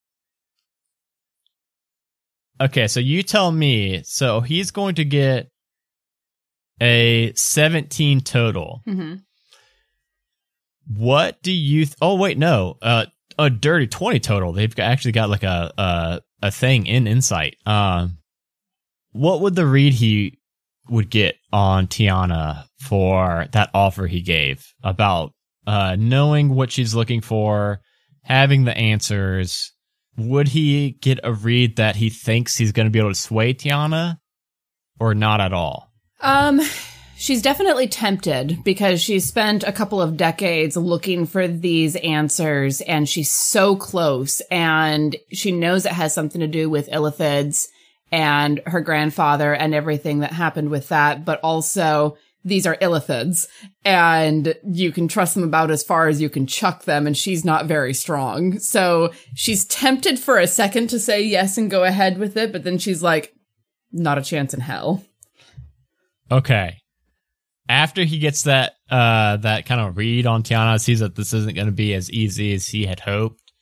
[2.61, 4.01] Okay, so you tell me.
[4.03, 5.49] So he's going to get
[6.81, 8.81] a 17 total.
[8.87, 9.15] Mm-hmm.
[10.97, 11.85] What do you?
[11.85, 12.77] Th- oh wait, no.
[12.81, 13.05] Uh,
[13.37, 14.51] a dirty 20 total.
[14.53, 17.55] They've actually got like a a a thing in insight.
[17.65, 18.17] Um,
[19.11, 20.39] what would the read he
[20.89, 25.31] would get on Tiana for that offer he gave about
[25.65, 27.79] uh knowing what she's looking for,
[28.23, 29.71] having the answers?
[30.17, 33.53] Would he get a read that he thinks he's going to be able to sway
[33.53, 34.19] Tiana,
[34.99, 35.91] or not at all?
[36.21, 36.61] Um,
[37.17, 43.09] she's definitely tempted because she's spent a couple of decades looking for these answers and
[43.09, 47.67] she's so close and she knows it has something to do with Illithids
[48.11, 53.47] and her grandfather and everything that happened with that, but also these are Illithids
[53.85, 57.45] and you can trust them about as far as you can chuck them and she's
[57.45, 58.59] not very strong.
[58.59, 62.63] So she's tempted for a second to say yes and go ahead with it, but
[62.63, 63.33] then she's like,
[63.91, 65.03] not a chance in hell.
[66.31, 66.77] Okay.
[67.69, 71.55] After he gets that uh that kind of read on Tiana, sees that this isn't
[71.55, 73.53] going to be as easy as he had hoped.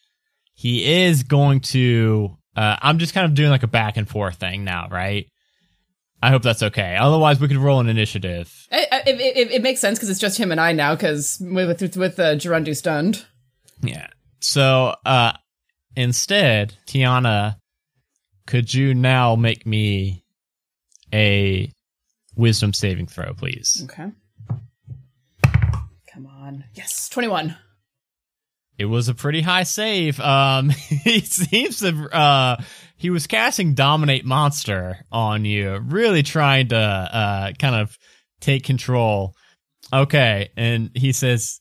[0.54, 4.38] He is going to uh I'm just kind of doing like a back and forth
[4.38, 5.28] thing now, right?
[6.22, 6.96] I hope that's okay.
[6.98, 8.68] Otherwise, we could roll an initiative.
[8.72, 11.82] It, it, it, it makes sense because it's just him and I now because with
[11.82, 13.26] with, with uh, Gerundu stunned.
[13.82, 14.08] Yeah.
[14.40, 15.34] So, uh
[15.96, 17.58] instead, Tiana,
[18.48, 20.24] could you now make me
[21.14, 21.72] a
[22.36, 23.82] wisdom saving throw, please?
[23.86, 24.12] Okay.
[26.14, 26.66] Come on.
[26.74, 27.56] Yes, 21.
[28.78, 30.20] It was a pretty high save.
[30.20, 30.70] Um,
[31.04, 32.62] he seems to, uh,
[32.98, 37.98] he was casting Dominate Monster on you, really trying to, uh, kind of
[38.40, 39.36] take control.
[39.94, 40.50] Okay.
[40.58, 41.60] And he says,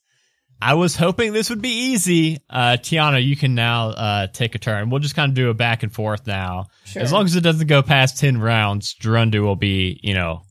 [0.62, 2.38] I was hoping this would be easy.
[2.48, 4.90] Uh, Tiana, you can now, uh, take a turn.
[4.90, 6.66] We'll just kind of do a back and forth now.
[6.84, 7.02] Sure.
[7.02, 10.42] As long as it doesn't go past 10 rounds, Gerundu will be, you know,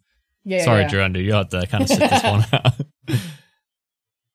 [0.44, 0.64] Yeah.
[0.66, 0.90] sorry, yeah.
[0.90, 2.74] Gerundu, you'll have to kind of sit this one out.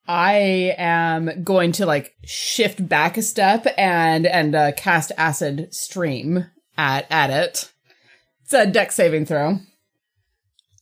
[0.07, 6.45] I am going to like shift back a step and and uh, cast acid stream
[6.77, 7.71] at at it.
[8.43, 9.57] It's a Dex saving throw.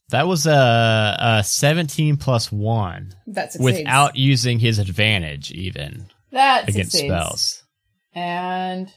[0.10, 3.80] That was a, a 17 plus 1 That succeeds.
[3.80, 7.12] without using his advantage, even that against succeeds.
[7.14, 7.64] spells.
[8.14, 8.92] and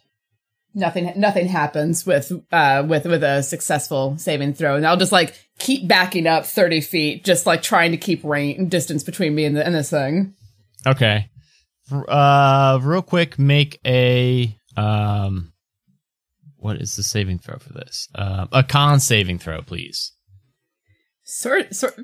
[0.77, 5.35] nothing nothing happens with uh with with a successful saving throw and i'll just like
[5.59, 9.57] keep backing up 30 feet just like trying to keep range distance between me and,
[9.57, 10.35] the, and this thing
[10.87, 11.29] Okay.
[11.91, 15.53] Uh, real quick, make a um,
[16.59, 18.09] what is the saving throw for this?
[18.14, 20.12] Um, a con saving throw, please.
[21.24, 21.95] Sor- sor-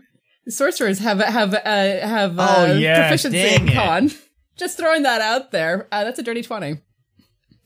[0.49, 3.75] sorcerers have have uh, have uh, Oh, yeah, proficiency in it.
[3.75, 4.11] con
[4.57, 6.79] just throwing that out there uh, that's a dirty 20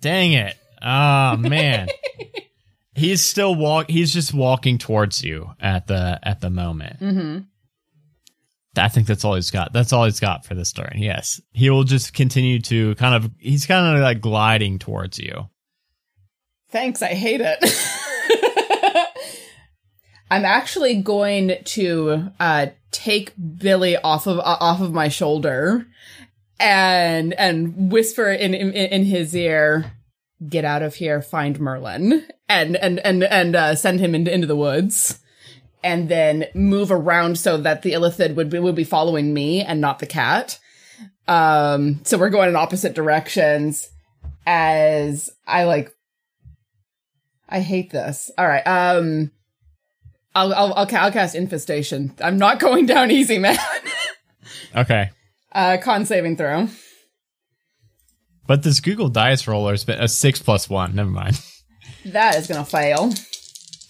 [0.02, 0.56] Dang it!
[0.82, 1.88] Oh man,
[2.94, 3.90] he's still walk.
[3.90, 7.00] He's just walking towards you at the at the moment.
[7.00, 7.38] mm-hmm
[8.78, 9.72] I think that's all he's got.
[9.72, 10.94] That's all he's got for this turn.
[10.96, 13.30] Yes, he will just continue to kind of.
[13.38, 15.48] He's kind of like gliding towards you.
[16.70, 17.58] Thanks, I hate it.
[20.30, 25.86] I'm actually going to uh, take Billy off of uh, off of my shoulder
[26.58, 29.92] and and whisper in in, in his ear,
[30.48, 34.46] "Get out of here, find Merlin," and and and and uh, send him into, into
[34.46, 35.20] the woods.
[35.84, 39.80] And then move around so that the illithid would be would be following me and
[39.80, 40.58] not the cat.
[41.28, 43.88] Um, so we're going in opposite directions.
[44.46, 45.92] As I like
[47.48, 48.30] I hate this.
[48.36, 48.66] All right.
[48.66, 49.30] Um,
[50.34, 52.14] I'll I'll I'll, I'll cast infestation.
[52.22, 53.56] I'm not going down easy, man.
[54.74, 55.10] Okay,
[55.52, 56.68] uh, con saving throw.
[58.46, 60.94] But this Google Dice roller's been a six plus one.
[60.94, 61.40] Never mind.
[62.06, 63.12] That is gonna fail.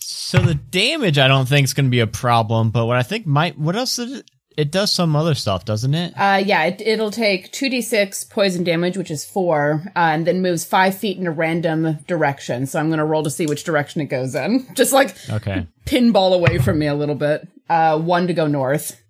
[0.01, 2.71] So the damage, I don't think is going to be a problem.
[2.71, 3.95] But what I think might, what else?
[3.97, 6.15] Did it, it does some other stuff, doesn't it?
[6.17, 10.27] Uh, yeah, it, it'll take two d six poison damage, which is four, uh, and
[10.27, 12.67] then moves five feet in a random direction.
[12.67, 14.67] So I'm gonna roll to see which direction it goes in.
[14.75, 15.69] Just like Okay.
[15.85, 17.47] pinball away from me a little bit.
[17.69, 19.01] Uh, one to go north.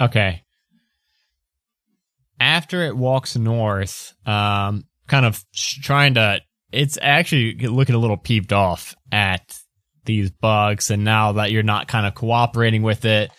[0.00, 0.42] Okay.
[2.40, 6.40] After it walks north, um, kind of trying to,
[6.72, 9.58] it's actually looking a little peeved off at
[10.04, 13.30] these bugs, and now that you're not kind of cooperating with it.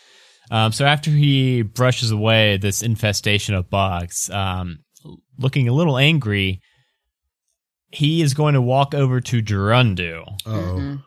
[0.49, 4.79] Um, so after he brushes away this infestation of bugs, um,
[5.37, 6.61] looking a little angry,
[7.91, 10.23] he is going to walk over to Gerundu.
[10.45, 10.99] Oh,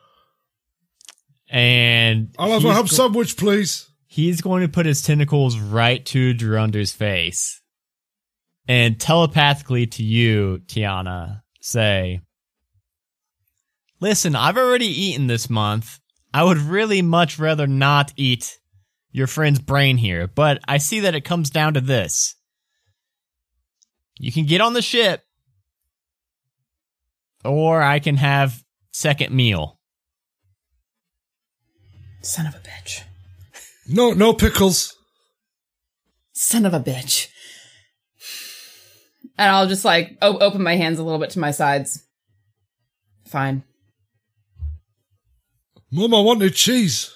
[1.49, 3.88] And I'll have a he's ham go- sandwich, please.
[4.07, 7.59] he's going to put his tentacles right to Gerundu's face
[8.68, 12.20] and telepathically to you, Tiana, say,
[14.00, 16.00] Listen, I've already eaten this month.
[16.32, 18.58] I would really much rather not eat
[19.12, 22.34] your friend's brain here, but I see that it comes down to this.
[24.18, 25.22] You can get on the ship,
[27.44, 29.78] or I can have second meal.
[32.22, 33.02] Son of a bitch.
[33.88, 34.94] No, no pickles.
[36.32, 37.28] Son of a bitch.
[39.41, 42.05] And I'll just like o- open my hands a little bit to my sides.
[43.26, 43.64] Fine.
[45.91, 47.11] Mum, I wanted cheese.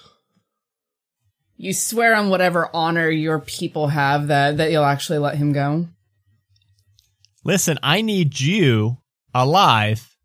[1.59, 5.89] You swear on whatever honor your people have that that you'll actually let him go.
[7.45, 8.97] Listen, I need you
[9.35, 10.16] alive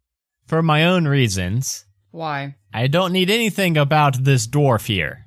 [0.48, 1.84] for my own reasons.
[2.12, 2.56] Why?
[2.74, 5.26] I don't need anything about this dwarf here.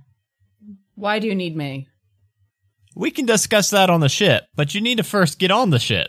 [0.95, 1.89] Why do you need me?
[2.97, 5.79] We can discuss that on the ship, but you need to first get on the
[5.79, 6.09] ship.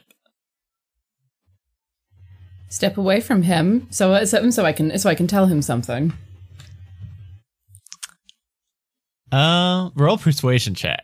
[2.74, 6.12] Step away from him so so, so I can so I can tell him something.
[9.32, 11.04] Uh, roll persuasion check.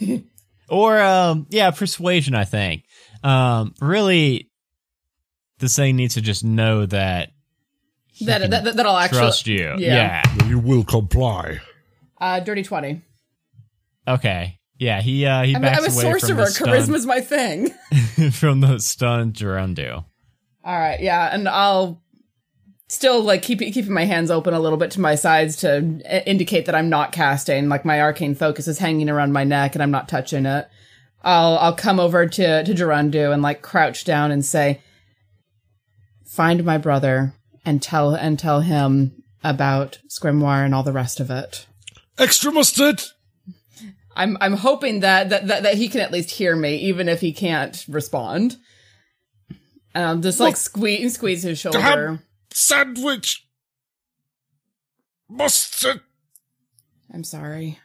[0.68, 2.84] or, um, yeah, persuasion, I think.
[3.24, 4.48] Um, really,
[5.58, 7.30] this thing needs to just know that
[8.20, 9.74] That, can that, that that'll actually trust you.
[9.78, 10.22] Yeah.
[10.24, 10.46] yeah.
[10.46, 11.58] You will comply.
[12.20, 13.02] Uh, dirty twenty.
[14.06, 14.60] Okay.
[14.78, 16.36] Yeah, he, uh, he I'm, backs I'm a away from sorcerer.
[16.36, 17.70] the stun, Charisma's my thing.
[18.30, 20.04] from the stunned Gerundu.
[20.64, 22.02] All right, yeah, and I'll
[22.92, 25.78] still like keep keeping my hands open a little bit to my sides to
[26.28, 27.68] indicate that I'm not casting.
[27.68, 30.68] Like my arcane focus is hanging around my neck and I'm not touching it.
[31.22, 34.82] I'll I'll come over to to Gerundu and like crouch down and say,
[36.26, 37.34] "Find my brother
[37.64, 41.66] and tell and tell him about Scrimwire and all the rest of it."
[42.18, 43.02] Extra mustard.
[44.14, 47.20] I'm I'm hoping that that that, that he can at least hear me, even if
[47.20, 48.58] he can't respond.
[49.94, 51.80] Um, just like Look, squeeze squeeze his shoulder.
[51.80, 52.22] ham
[52.52, 53.46] sandwich.
[55.28, 56.00] Mustard.
[57.12, 57.78] I'm sorry.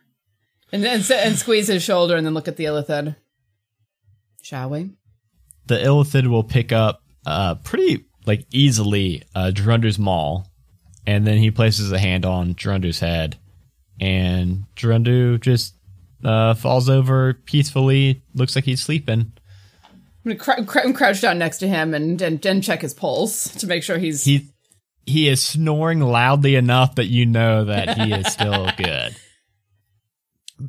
[0.71, 3.15] And then and squeeze his shoulder and then look at the Illithid.
[4.41, 4.91] Shall we?
[5.65, 10.47] the Illithid will pick up uh pretty like easily uh Gerundu's maul,
[11.05, 13.37] and then he places a hand on Gerundu's head,
[13.99, 15.75] and Gerundu just
[16.23, 18.21] uh falls over peacefully.
[18.33, 19.33] Looks like he's sleeping.
[20.27, 23.47] I'm gonna cr- cr- crouch down next to him and, and and check his pulse
[23.55, 24.25] to make sure he's.
[24.25, 24.49] He
[25.05, 29.15] he is snoring loudly enough that you know that he is still good.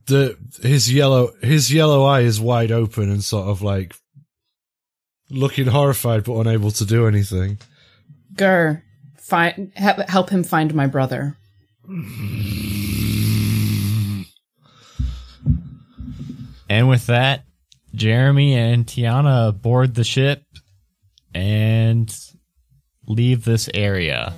[0.07, 3.97] The his yellow his yellow eye is wide open and sort of like
[5.29, 7.59] looking horrified but unable to do anything.
[8.37, 8.85] Gur,
[9.17, 11.37] find help him find my brother.
[16.71, 17.45] And with that,
[17.95, 20.43] Jeremy and Tiana board the ship
[21.35, 22.15] and
[23.07, 24.35] leave this area.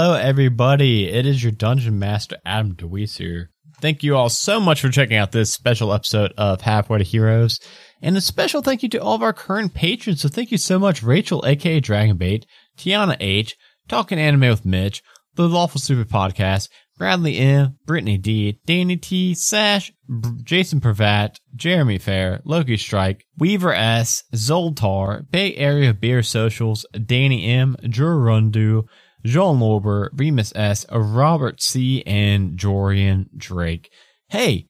[0.00, 1.08] Hello, everybody.
[1.08, 3.50] It is your Dungeon Master, Adam DeWeese here.
[3.80, 7.58] Thank you all so much for checking out this special episode of Halfway to Heroes.
[8.00, 10.20] And a special thank you to all of our current patrons.
[10.20, 12.44] So thank you so much, Rachel, aka Dragonbait,
[12.78, 13.56] Tiana H,
[13.88, 15.02] Talking Anime with Mitch,
[15.34, 19.92] The Lawful Super Podcast, Bradley M, Brittany D, Danny T, Sash,
[20.44, 27.74] Jason Pravat, Jeremy Fair, Loki Strike, Weaver S, Zoltar, Bay Area Beer Socials, Danny M,
[27.88, 28.84] Drew Rundu,
[29.24, 33.90] Jean Lorber, Remus S, Robert C, and Jorian Drake.
[34.28, 34.66] Hey,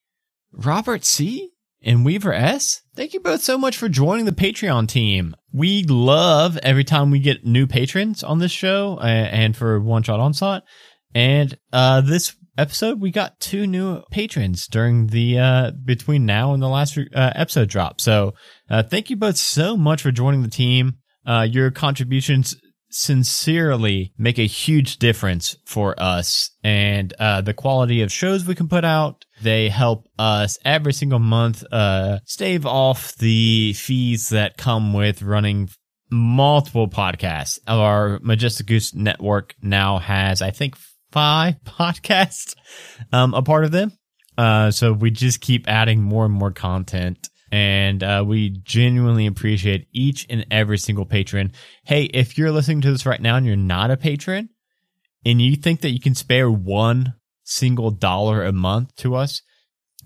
[0.53, 1.51] Robert C?
[1.83, 2.83] and Weaver S.
[2.95, 5.35] Thank you both so much for joining the Patreon team.
[5.53, 10.20] We love every time we get new patrons on this show and for One Shot
[10.20, 10.65] Onslaught.
[11.15, 16.62] And uh, this episode, we got two new patrons during the uh, between now and
[16.62, 18.01] the last uh, episode drop.
[18.01, 18.35] So
[18.69, 20.99] uh, thank you both so much for joining the team.
[21.25, 22.57] Uh, your contributions
[22.90, 28.69] sincerely make a huge difference for us and uh, the quality of shows we can
[28.69, 29.24] put out.
[29.43, 35.69] They help us every single month uh, stave off the fees that come with running
[36.10, 37.59] multiple podcasts.
[37.66, 40.77] Our Majestic Goose network now has, I think,
[41.10, 42.55] five podcasts
[43.12, 43.93] um, a part of them.
[44.36, 49.89] Uh, so we just keep adding more and more content and uh, we genuinely appreciate
[49.93, 51.53] each and every single patron.
[51.85, 54.51] Hey, if you're listening to this right now and you're not a patron,
[55.25, 57.15] and you think that you can spare one
[57.45, 59.43] single dollar a month to us,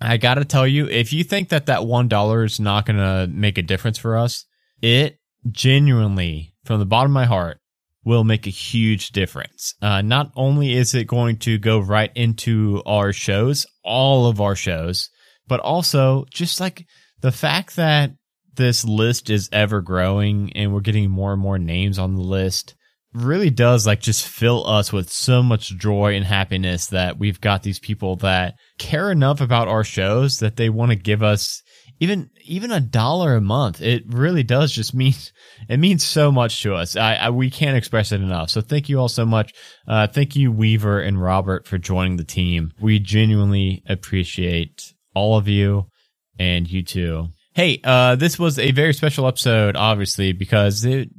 [0.00, 2.96] I got to tell you, if you think that that one dollar is not going
[2.96, 4.44] to make a difference for us,
[4.80, 5.18] it
[5.50, 7.58] genuinely, from the bottom of my heart,
[8.04, 9.74] will make a huge difference.
[9.80, 14.56] Uh, not only is it going to go right into our shows, all of our
[14.56, 15.10] shows,
[15.46, 16.86] but also just like
[17.22, 18.12] the fact that
[18.54, 22.74] this list is ever growing and we're getting more and more names on the list
[23.14, 27.62] really does like just fill us with so much joy and happiness that we've got
[27.62, 31.62] these people that care enough about our shows that they want to give us
[32.00, 33.80] even even a dollar a month.
[33.80, 35.14] It really does just mean
[35.68, 36.96] it means so much to us.
[36.96, 38.50] I, I we can't express it enough.
[38.50, 39.52] So thank you all so much.
[39.86, 42.72] Uh, thank you weaver and robert for joining the team.
[42.80, 45.88] We genuinely appreciate all of you
[46.38, 47.28] and you too.
[47.54, 51.10] Hey, uh, this was a very special episode, obviously, because it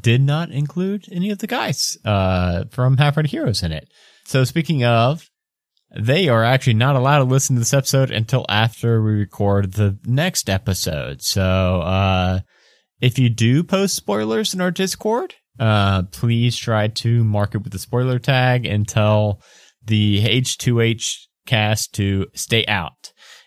[0.00, 3.88] did not include any of the guys uh, from Half Heroes in it.
[4.24, 5.28] So, speaking of,
[5.94, 9.98] they are actually not allowed to listen to this episode until after we record the
[10.06, 11.22] next episode.
[11.22, 12.40] So, uh,
[13.00, 17.72] if you do post spoilers in our Discord, uh, please try to mark it with
[17.72, 19.42] the spoiler tag and tell
[19.84, 23.01] the H2H cast to stay out.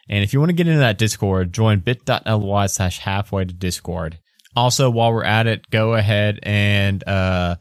[0.07, 4.19] And if you want to get into that Discord, join bit.ly slash halfway to Discord.
[4.55, 7.55] Also, while we're at it, go ahead and uh,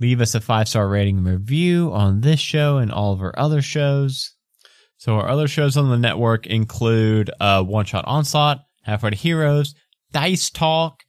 [0.00, 3.34] leave us a five star rating and review on this show and all of our
[3.38, 4.34] other shows.
[4.96, 9.74] So, our other shows on the network include uh, One Shot Onslaught, Halfway to Heroes,
[10.12, 11.02] Dice Talk,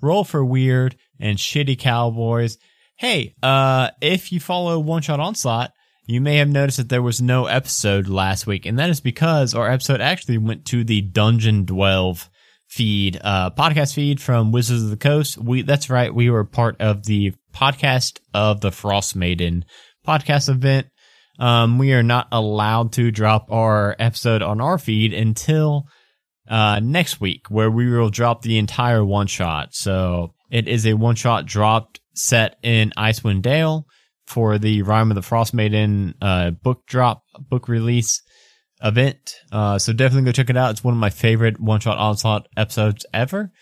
[0.00, 2.56] Roll for Weird, and Shitty Cowboys.
[2.96, 5.72] Hey, uh, if you follow One Shot Onslaught,
[6.06, 9.54] you may have noticed that there was no episode last week, and that is because
[9.54, 12.28] our episode actually went to the Dungeon Dwelve
[12.68, 15.38] feed, uh, podcast feed from Wizards of the Coast.
[15.38, 16.12] We, that's right.
[16.12, 19.64] We were part of the podcast of the Frost Maiden
[20.06, 20.88] podcast event.
[21.38, 25.84] Um, we are not allowed to drop our episode on our feed until,
[26.48, 29.74] uh, next week where we will drop the entire one shot.
[29.74, 33.86] So it is a one shot dropped set in Icewind Dale
[34.32, 38.22] for the Rhyme of the Frost Maiden uh, book drop, book release
[38.82, 39.36] event.
[39.52, 40.70] Uh, so definitely go check it out.
[40.70, 43.52] It's one of my favorite one shot onslaught episodes ever.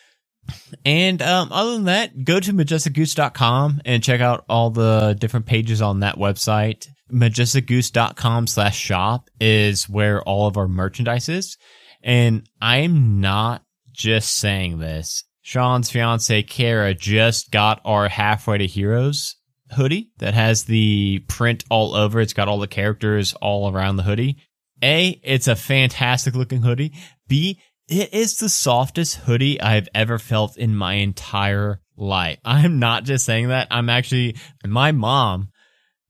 [0.84, 5.82] And um, other than that, go to majesticgoose.com and check out all the different pages
[5.82, 6.86] on that website.
[7.12, 11.56] Majesticgoose.com slash shop is where all of our merchandise is.
[12.02, 15.24] And I'm not just saying this.
[15.42, 19.34] Sean's fiance, Kara, just got our Halfway to Heroes
[19.72, 22.20] hoodie that has the print all over.
[22.20, 24.36] It's got all the characters all around the hoodie.
[24.82, 26.92] A, it's a fantastic looking hoodie.
[27.28, 32.38] B, it is the softest hoodie I've ever felt in my entire life.
[32.44, 33.68] I'm not just saying that.
[33.70, 35.50] I'm actually, my mom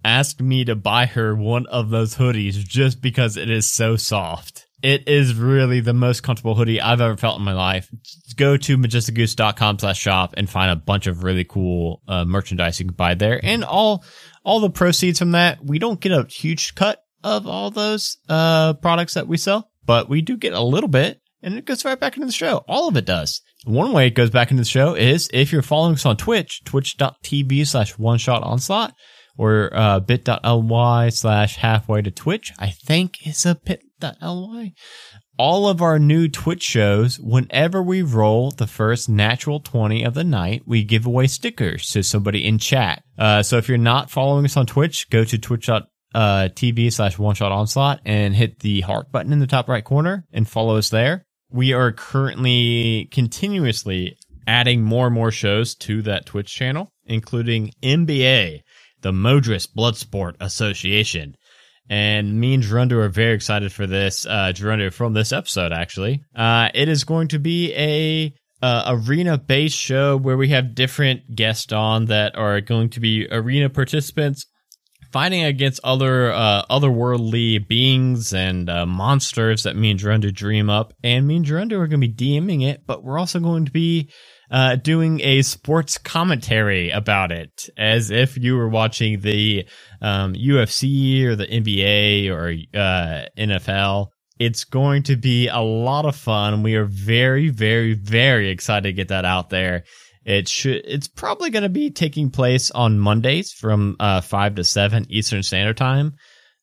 [0.04, 4.66] asked me to buy her one of those hoodies just because it is so soft.
[4.82, 7.88] It is really the most comfortable hoodie I've ever felt in my life.
[8.36, 12.86] Go to majesticgoose.com slash shop and find a bunch of really cool uh, merchandise you
[12.86, 13.40] can buy there.
[13.42, 14.04] And all,
[14.44, 18.72] all the proceeds from that, we don't get a huge cut of all those, uh,
[18.74, 21.98] products that we sell, but we do get a little bit and it goes right
[21.98, 22.64] back into the show.
[22.68, 23.42] All of it does.
[23.64, 26.64] One way it goes back into the show is if you're following us on Twitch,
[26.64, 28.94] twitch.tv slash one shot onslaught
[29.36, 32.52] or, uh, bit.ly slash halfway to Twitch.
[32.58, 34.72] I think it's a bit.ly.
[35.38, 40.24] All of our new Twitch shows, whenever we roll the first natural 20 of the
[40.24, 43.02] night, we give away stickers to somebody in chat.
[43.18, 47.34] Uh, so if you're not following us on Twitch, go to twitch.tv uh, slash one
[47.34, 50.90] shot onslaught and hit the heart button in the top right corner and follow us
[50.90, 51.24] there.
[51.50, 58.60] We are currently continuously adding more and more shows to that Twitch channel, including NBA,
[59.02, 61.36] the Modris Bloodsport Association,
[61.88, 66.22] And me and Gerundu are very excited for this, uh, Gerundu, from this episode, actually.
[66.34, 68.32] Uh, it is going to be a
[68.62, 73.26] uh, arena based show where we have different guests on that are going to be
[73.30, 74.46] arena participants
[75.12, 80.94] fighting against other uh, otherworldly beings and uh, monsters that me and Gerundu dream up.
[81.02, 83.72] And me and Gerundu are going to be DMing it, but we're also going to
[83.72, 84.10] be
[84.50, 89.66] uh, doing a sports commentary about it, as if you were watching the
[90.02, 92.48] um, UFC or the NBA or
[92.78, 94.08] uh, NFL.
[94.38, 96.62] It's going to be a lot of fun.
[96.62, 99.84] We are very, very, very excited to get that out there.
[100.24, 100.82] It should.
[100.84, 105.42] It's probably going to be taking place on Mondays from uh, five to seven Eastern
[105.42, 106.14] Standard Time.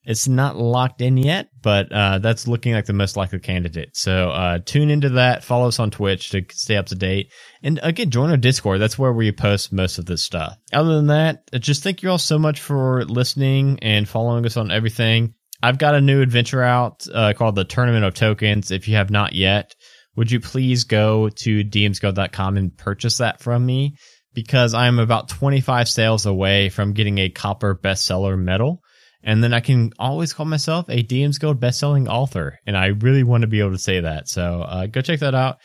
[0.08, 3.90] It's not locked in yet, but uh, that's looking like the most likely candidate.
[3.98, 5.44] So uh, tune into that.
[5.44, 7.34] Follow us on Twitch to stay up to date.
[7.62, 8.80] And again, join our Discord.
[8.80, 10.56] That's where we post most of this stuff.
[10.72, 14.72] Other than that, just thank you all so much for listening and following us on
[14.72, 15.34] everything.
[15.62, 18.72] I've got a new adventure out uh, called the Tournament of Tokens.
[18.72, 19.76] If you have not yet,
[20.16, 23.98] would you please go to dmsguild.com and purchase that from me?
[24.34, 28.82] Because I'm about 25 sales away from getting a copper bestseller medal
[29.24, 33.24] and then I can always call myself a DM's Guild best-selling author, and I really
[33.24, 34.28] want to be able to say that.
[34.28, 35.58] So uh, go check that out.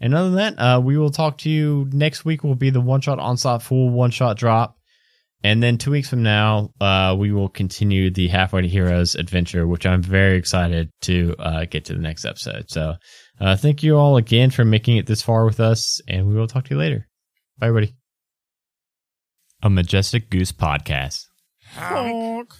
[0.00, 2.42] And other than that, uh, we will talk to you next week.
[2.42, 4.76] Will be the one-shot onslaught full one-shot drop,
[5.44, 9.66] and then two weeks from now, uh, we will continue the Halfway to Heroes adventure,
[9.66, 12.70] which I'm very excited to uh, get to the next episode.
[12.70, 12.94] So
[13.40, 16.46] uh, thank you all again for making it this far with us, and we will
[16.46, 17.08] talk to you later.
[17.58, 17.94] Bye, everybody.
[19.62, 21.26] A Majestic Goose Podcast.
[21.74, 22.54] Honk.